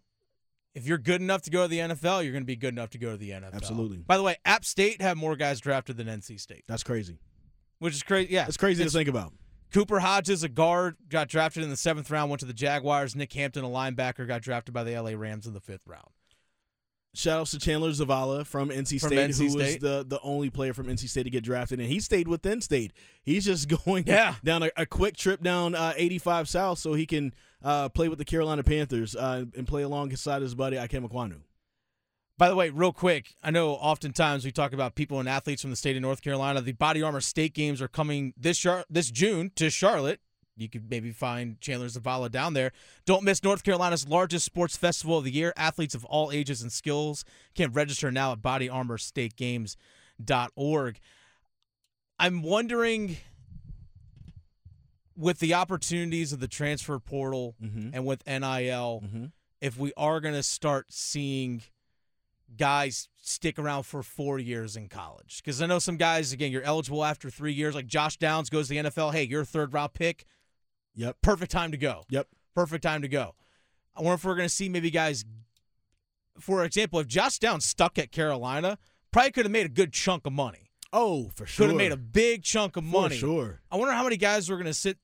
If 0.75 0.85
you're 0.85 0.97
good 0.97 1.21
enough 1.21 1.41
to 1.43 1.49
go 1.49 1.63
to 1.63 1.67
the 1.69 1.79
NFL, 1.79 2.23
you're 2.23 2.33
going 2.33 2.43
to 2.43 2.47
be 2.47 2.55
good 2.57 2.73
enough 2.73 2.89
to 2.91 2.97
go 2.97 3.11
to 3.11 3.17
the 3.17 3.29
NFL. 3.31 3.53
Absolutely. 3.53 3.97
By 4.05 4.17
the 4.17 4.23
way, 4.23 4.35
App 4.45 4.65
State 4.65 5.01
have 5.01 5.15
more 5.17 5.35
guys 5.35 5.59
drafted 5.61 5.97
than 5.97 6.07
NC 6.07 6.39
State, 6.39 6.63
That's 6.67 6.83
crazy. 6.83 7.17
which 7.79 7.93
is 7.93 8.03
crazy. 8.03 8.33
Yeah, 8.33 8.43
That's 8.43 8.57
crazy 8.57 8.81
It's- 8.81 8.91
to 8.91 8.97
think 8.99 9.09
about. 9.09 9.33
Cooper 9.73 9.99
Hodges, 9.99 10.43
a 10.43 10.47
guard, 10.49 10.95
got 11.09 11.27
drafted 11.27 11.63
in 11.63 11.69
the 11.69 11.75
seventh 11.75 12.09
round, 12.11 12.29
went 12.29 12.39
to 12.41 12.45
the 12.45 12.53
Jaguars. 12.53 13.15
Nick 13.15 13.33
Hampton, 13.33 13.63
a 13.65 13.67
linebacker, 13.67 14.25
got 14.27 14.41
drafted 14.41 14.73
by 14.73 14.83
the 14.83 14.91
LA 14.95 15.11
Rams 15.15 15.47
in 15.47 15.53
the 15.53 15.59
fifth 15.59 15.85
round. 15.87 16.07
Shout 17.13 17.39
outs 17.39 17.51
to 17.51 17.59
Chandler 17.59 17.91
Zavala 17.91 18.45
from 18.45 18.69
NC 18.69 18.99
From 18.99 19.09
State, 19.09 19.29
NC 19.31 19.37
who 19.49 19.55
was 19.57 19.77
the, 19.77 20.05
the 20.05 20.19
only 20.21 20.49
player 20.49 20.73
from 20.73 20.87
NC 20.87 21.07
State 21.07 21.23
to 21.23 21.29
get 21.29 21.43
drafted, 21.45 21.79
and 21.79 21.87
he 21.89 22.01
stayed 22.01 22.27
within 22.27 22.59
state. 22.59 22.91
He's 23.23 23.45
just 23.45 23.69
going 23.85 24.03
Yeah. 24.05 24.35
down 24.43 24.63
a, 24.63 24.71
a 24.75 24.85
quick 24.85 25.15
trip 25.15 25.41
down 25.41 25.75
uh, 25.75 25.93
85 25.95 26.49
South 26.49 26.77
so 26.79 26.93
he 26.93 27.05
can 27.05 27.33
uh, 27.65 27.89
play 27.89 28.07
with 28.07 28.19
the 28.19 28.25
Carolina 28.25 28.63
Panthers 28.63 29.15
uh, 29.15 29.45
and 29.57 29.67
play 29.67 29.81
alongside 29.81 30.41
his 30.41 30.55
buddy 30.55 30.77
Ikem 30.77 31.09
Ekwonu. 31.09 31.39
By 32.37 32.49
the 32.49 32.55
way, 32.55 32.69
real 32.69 32.93
quick, 32.93 33.33
I 33.43 33.51
know 33.51 33.71
oftentimes 33.71 34.45
we 34.45 34.51
talk 34.51 34.71
about 34.71 34.95
people 34.95 35.19
and 35.19 35.27
athletes 35.27 35.61
from 35.61 35.71
the 35.71 35.77
state 35.77 35.95
of 35.95 36.01
North 36.01 36.21
Carolina. 36.21 36.61
The 36.61 36.73
Body 36.73 37.01
Armor 37.01 37.21
State 37.21 37.53
Games 37.53 37.81
are 37.81 37.87
coming 37.87 38.33
this 38.37 38.65
this 38.89 39.09
June 39.09 39.51
to 39.55 39.69
Charlotte, 39.69 40.19
you 40.57 40.69
could 40.69 40.89
maybe 40.89 41.11
find 41.11 41.59
Chandler 41.59 41.87
Zavala 41.87 42.31
down 42.31 42.53
there. 42.53 42.71
Don't 43.05 43.23
miss 43.23 43.43
North 43.43 43.63
Carolina's 43.63 44.07
largest 44.07 44.45
sports 44.45 44.77
festival 44.77 45.17
of 45.17 45.25
the 45.25 45.31
year. 45.31 45.51
Athletes 45.57 45.95
of 45.95 46.05
all 46.05 46.31
ages 46.31 46.61
and 46.61 46.71
skills 46.71 47.25
can 47.55 47.73
register 47.73 48.09
now 48.11 48.31
at 48.31 48.41
bodyarmorstategames.org. 48.41 50.99
I'm 52.17 52.41
wondering 52.41 53.17
with 55.17 55.39
the 55.39 55.53
opportunities 55.53 56.33
of 56.33 56.39
the 56.39 56.47
transfer 56.47 56.99
portal 56.99 57.55
Mhm. 57.61 57.91
and 57.93 58.05
with 58.05 58.21
NIL, 58.27 59.01
Mhm. 59.05 59.31
if 59.61 59.77
we 59.77 59.93
are 59.95 60.19
going 60.19 60.33
to 60.33 60.43
start 60.43 60.91
seeing 60.91 61.63
guys 62.57 63.09
stick 63.17 63.57
around 63.57 63.83
for 63.83 64.03
four 64.03 64.37
years 64.39 64.75
in 64.75 64.87
college. 64.87 65.37
Because 65.37 65.61
I 65.61 65.65
know 65.65 65.79
some 65.79 65.97
guys, 65.97 66.31
again, 66.31 66.51
you're 66.51 66.61
eligible 66.61 67.03
after 67.03 67.29
three 67.29 67.53
years. 67.53 67.73
Like 67.75 67.87
Josh 67.87 68.17
Downs 68.17 68.49
goes 68.49 68.67
to 68.67 68.73
the 68.73 68.77
NFL. 68.79 69.11
Hey, 69.11 69.23
you're 69.23 69.41
a 69.41 69.45
third 69.45 69.73
round 69.73 69.93
pick. 69.93 70.25
Yep. 70.93 71.17
Perfect 71.21 71.51
time 71.51 71.71
to 71.71 71.77
go. 71.77 72.03
Yep. 72.09 72.27
Perfect 72.53 72.83
time 72.83 73.01
to 73.01 73.07
go. 73.07 73.35
I 73.95 74.01
wonder 74.01 74.15
if 74.15 74.23
we're 74.25 74.35
going 74.35 74.47
to 74.47 74.53
see 74.53 74.69
maybe 74.69 74.91
guys, 74.91 75.25
for 76.39 76.63
example, 76.63 76.99
if 76.99 77.07
Josh 77.07 77.39
Downs 77.39 77.65
stuck 77.65 77.97
at 77.97 78.11
Carolina, 78.11 78.77
probably 79.11 79.31
could 79.31 79.45
have 79.45 79.51
made 79.51 79.65
a 79.65 79.69
good 79.69 79.91
chunk 79.93 80.25
of 80.25 80.33
money. 80.33 80.71
Oh, 80.93 81.29
for 81.29 81.45
sure. 81.45 81.63
Could 81.65 81.71
have 81.71 81.77
made 81.77 81.91
a 81.91 81.97
big 81.97 82.43
chunk 82.43 82.77
of 82.77 82.83
For 82.83 82.89
money. 83.01 83.17
sure. 83.17 83.61
I 83.71 83.75
wonder 83.77 83.93
how 83.93 84.03
many 84.03 84.17
guys 84.17 84.49
are 84.49 84.55
going 84.55 84.65
to 84.67 84.73
sit 84.73 84.97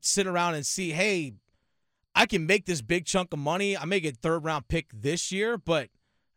sit 0.00 0.26
around 0.26 0.54
and 0.54 0.64
see, 0.66 0.90
hey, 0.90 1.34
I 2.14 2.26
can 2.26 2.46
make 2.46 2.66
this 2.66 2.82
big 2.82 3.04
chunk 3.06 3.32
of 3.32 3.38
money. 3.38 3.76
I 3.76 3.84
may 3.84 4.00
get 4.00 4.16
third 4.16 4.44
round 4.44 4.68
pick 4.68 4.88
this 4.92 5.30
year, 5.30 5.56
but 5.56 5.88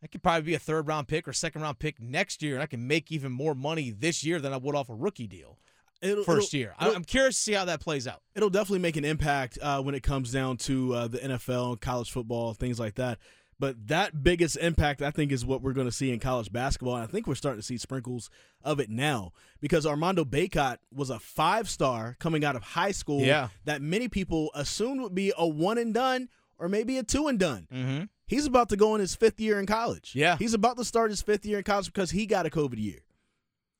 I 0.03 0.07
could 0.07 0.21
probably 0.21 0.43
be 0.43 0.53
a 0.53 0.59
third 0.59 0.87
round 0.87 1.07
pick 1.07 1.27
or 1.27 1.33
second 1.33 1.61
round 1.61 1.79
pick 1.79 1.99
next 2.01 2.41
year, 2.43 2.53
and 2.55 2.63
I 2.63 2.67
can 2.67 2.85
make 2.87 3.11
even 3.11 3.31
more 3.31 3.55
money 3.55 3.89
this 3.89 4.23
year 4.23 4.39
than 4.39 4.53
I 4.53 4.57
would 4.57 4.75
off 4.75 4.89
a 4.89 4.93
rookie 4.93 5.27
deal 5.27 5.57
It'll, 6.01 6.23
1st 6.25 6.47
it'll- 6.53 6.59
year. 6.59 6.75
It'll- 6.81 6.95
I'm 6.95 7.03
curious 7.05 7.35
to 7.37 7.41
see 7.41 7.53
how 7.53 7.65
that 7.65 7.79
plays 7.79 8.07
out. 8.07 8.21
it'll 8.35 8.49
definitely 8.49 8.79
make 8.79 8.97
an 8.97 9.05
impact 9.05 9.57
uh, 9.61 9.81
when 9.81 9.95
it 9.95 10.03
comes 10.03 10.31
down 10.31 10.57
to 10.57 10.93
uh, 10.93 11.07
the 11.07 11.19
NFL, 11.19 11.79
college 11.79 12.11
football, 12.11 12.53
things 12.53 12.79
like 12.79 12.95
that. 12.95 13.17
But 13.63 13.87
that 13.87 14.21
biggest 14.23 14.57
impact, 14.57 15.01
I 15.01 15.09
think, 15.09 15.31
is 15.31 15.45
what 15.45 15.61
we're 15.61 15.71
going 15.71 15.87
to 15.87 15.91
see 15.93 16.11
in 16.11 16.19
college 16.19 16.51
basketball. 16.51 16.95
And 16.95 17.03
I 17.05 17.07
think 17.07 17.27
we're 17.27 17.35
starting 17.35 17.61
to 17.61 17.65
see 17.65 17.77
sprinkles 17.77 18.29
of 18.61 18.81
it 18.81 18.89
now 18.89 19.31
because 19.61 19.85
Armando 19.85 20.25
Bacot 20.25 20.79
was 20.93 21.09
a 21.09 21.17
five 21.17 21.69
star 21.69 22.17
coming 22.19 22.43
out 22.43 22.57
of 22.57 22.61
high 22.63 22.91
school 22.91 23.21
Yeah. 23.21 23.47
that 23.63 23.81
many 23.81 24.09
people 24.09 24.51
assumed 24.53 24.99
would 24.99 25.15
be 25.15 25.31
a 25.37 25.47
one 25.47 25.77
and 25.77 25.93
done 25.93 26.27
or 26.59 26.67
maybe 26.67 26.97
a 26.97 27.03
two 27.03 27.27
and 27.27 27.39
done. 27.39 27.69
Mm-hmm. 27.73 28.03
He's 28.27 28.45
about 28.45 28.67
to 28.67 28.75
go 28.75 28.95
in 28.95 28.99
his 28.99 29.15
fifth 29.15 29.39
year 29.39 29.57
in 29.61 29.65
college. 29.65 30.11
Yeah. 30.13 30.35
He's 30.35 30.53
about 30.53 30.75
to 30.75 30.83
start 30.83 31.09
his 31.11 31.21
fifth 31.21 31.45
year 31.45 31.59
in 31.59 31.63
college 31.63 31.85
because 31.85 32.11
he 32.11 32.25
got 32.25 32.45
a 32.45 32.49
COVID 32.49 32.83
year. 32.83 32.99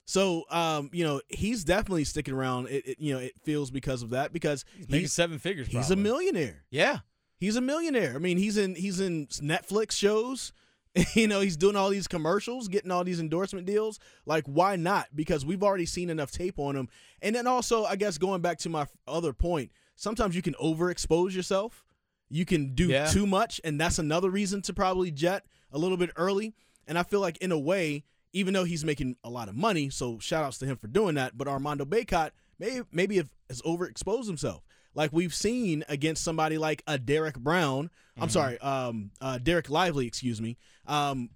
So, 0.06 0.44
um, 0.50 0.92
you 0.94 1.04
know, 1.04 1.20
he's 1.28 1.66
definitely 1.66 2.06
sticking 2.06 2.34
around. 2.34 2.70
It, 2.70 2.88
it 2.88 2.98
you 3.02 3.14
know, 3.14 3.20
it 3.20 3.34
feels 3.44 3.70
because 3.70 4.02
of 4.02 4.12
that 4.12 4.32
because 4.32 4.64
Making 4.80 5.00
he's 5.02 5.12
seven 5.12 5.40
figures. 5.40 5.68
he's 5.68 5.92
a 5.92 5.98
millionaire. 5.98 6.64
Yeah. 6.70 7.00
He's 7.44 7.58
a 7.58 7.62
millionaire. 7.62 8.14
I 8.16 8.20
mean, 8.20 8.38
he's 8.38 8.56
in 8.56 8.76
he's 8.76 9.02
in 9.02 9.28
Netflix 9.28 9.92
shows. 9.92 10.54
you 11.14 11.28
know, 11.28 11.42
he's 11.42 11.58
doing 11.58 11.76
all 11.76 11.90
these 11.90 12.08
commercials, 12.08 12.70
getting 12.70 12.90
all 12.90 13.04
these 13.04 13.20
endorsement 13.20 13.68
deals. 13.68 14.00
Like, 14.26 14.46
why 14.46 14.78
not? 14.78 15.08
Because 15.14 15.46
we've 15.46 15.62
already 15.62 15.86
seen 15.86 16.10
enough 16.10 16.32
tape 16.32 16.58
on 16.58 16.76
him. 16.76 16.88
And 17.22 17.36
then 17.36 17.48
also, 17.48 17.84
I 17.84 17.98
guess 17.98 18.18
going 18.18 18.42
back 18.42 18.60
to 18.60 18.70
my 18.70 18.86
other 19.08 19.34
point, 19.34 19.72
sometimes 19.98 20.38
you 20.38 20.42
can 20.42 20.54
overexpose 20.54 21.36
yourself. 21.36 21.84
You 22.30 22.46
can 22.46 22.76
do 22.76 22.88
Yeah. 22.88 23.08
too 23.08 23.28
much, 23.28 23.60
and 23.66 23.78
that's 23.82 24.00
another 24.00 24.30
reason 24.30 24.62
to 24.62 24.74
probably 24.74 25.12
jet 25.12 25.46
a 25.72 25.78
little 25.78 25.98
bit 25.98 26.12
early. 26.16 26.54
And 26.88 26.98
I 26.98 27.04
feel 27.04 27.20
like 27.20 27.38
in 27.38 27.52
a 27.52 27.60
way, 27.60 28.06
even 28.32 28.54
though 28.54 28.64
he's 28.64 28.86
making 28.86 29.18
a 29.22 29.30
lot 29.30 29.50
of 29.50 29.56
money, 29.56 29.90
so 29.90 30.18
shout 30.20 30.46
outs 30.46 30.60
to 30.60 30.66
him 30.66 30.78
for 30.78 30.88
doing 30.88 31.16
that. 31.16 31.38
But 31.38 31.50
Armando 31.50 31.84
Bacot 31.84 32.32
may 32.58 32.84
maybe 32.92 33.18
have, 33.18 33.30
has 33.50 33.62
overexposed 33.64 34.28
himself. 34.28 34.64
Like 34.96 35.12
we've 35.12 35.34
seen 35.34 35.84
against 35.90 36.24
somebody 36.24 36.58
like 36.58 36.84
a 36.88 36.98
Derek 36.98 37.38
Brown. 37.40 37.90
I'm 38.18 38.30
sorry, 38.30 38.60
um, 38.60 39.12
uh, 39.22 39.40
Dereck 39.42 39.70
Lively, 39.70 40.06
excuse 40.06 40.40
me. 40.40 40.58
Um, 40.86 41.30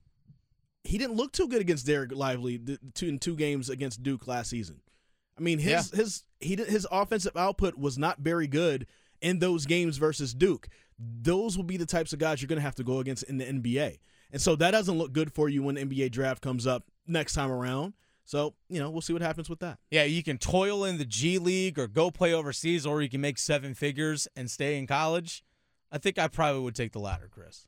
he 0.83 0.97
didn't 0.97 1.15
look 1.15 1.31
too 1.31 1.47
good 1.47 1.61
against 1.61 1.87
Dereck 1.87 2.13
Lively 2.15 2.59
th- 2.59 2.79
two 2.93 3.07
in 3.07 3.19
two 3.19 3.35
games 3.35 3.69
against 3.69 4.03
Duke 4.03 4.27
last 4.27 4.49
season. 4.49 4.81
I 5.37 5.41
mean, 5.41 5.59
his 5.59 5.91
his 5.91 6.23
he 6.39 6.55
did, 6.55 6.67
his 6.67 6.87
offensive 6.91 7.35
output 7.35 7.77
was 7.77 7.97
not 7.97 8.19
very 8.19 8.47
good 8.47 8.87
in 9.21 9.39
those 9.39 9.65
games 9.65 9.97
versus 9.97 10.33
Duke. 10.33 10.67
Those 10.99 11.57
will 11.57 11.63
be 11.63 11.77
the 11.77 11.85
types 11.85 12.13
of 12.13 12.19
guys 12.19 12.41
you're 12.41 12.47
going 12.47 12.57
to 12.57 12.63
have 12.63 12.75
to 12.75 12.83
go 12.83 12.99
against 12.99 13.23
in 13.23 13.37
the 13.37 13.45
NBA, 13.45 13.99
and 14.31 14.41
so 14.41 14.55
that 14.55 14.71
doesn't 14.71 14.97
look 14.97 15.13
good 15.13 15.33
for 15.33 15.49
you 15.49 15.63
when 15.63 15.75
the 15.75 15.85
NBA 15.85 16.11
draft 16.11 16.41
comes 16.41 16.65
up 16.67 16.85
next 17.07 17.33
time 17.33 17.51
around. 17.51 17.93
So 18.27 18.55
you 18.69 18.79
know, 18.79 18.89
we'll 18.89 19.01
see 19.01 19.13
what 19.13 19.21
happens 19.21 19.49
with 19.49 19.59
that. 19.59 19.79
Yeah, 19.89 20.03
you 20.03 20.21
can 20.21 20.37
toil 20.37 20.83
in 20.83 20.97
the 20.97 21.05
G 21.05 21.39
League 21.39 21.79
or 21.79 21.87
go 21.87 22.11
play 22.11 22.33
overseas, 22.33 22.85
or 22.85 23.01
you 23.01 23.09
can 23.09 23.21
make 23.21 23.37
seven 23.37 23.73
figures 23.73 24.27
and 24.35 24.51
stay 24.51 24.77
in 24.77 24.85
college. 24.85 25.45
I 25.91 25.97
think 25.97 26.19
I 26.19 26.27
probably 26.27 26.61
would 26.61 26.75
take 26.75 26.91
the 26.91 26.99
latter, 26.99 27.29
Chris. 27.31 27.67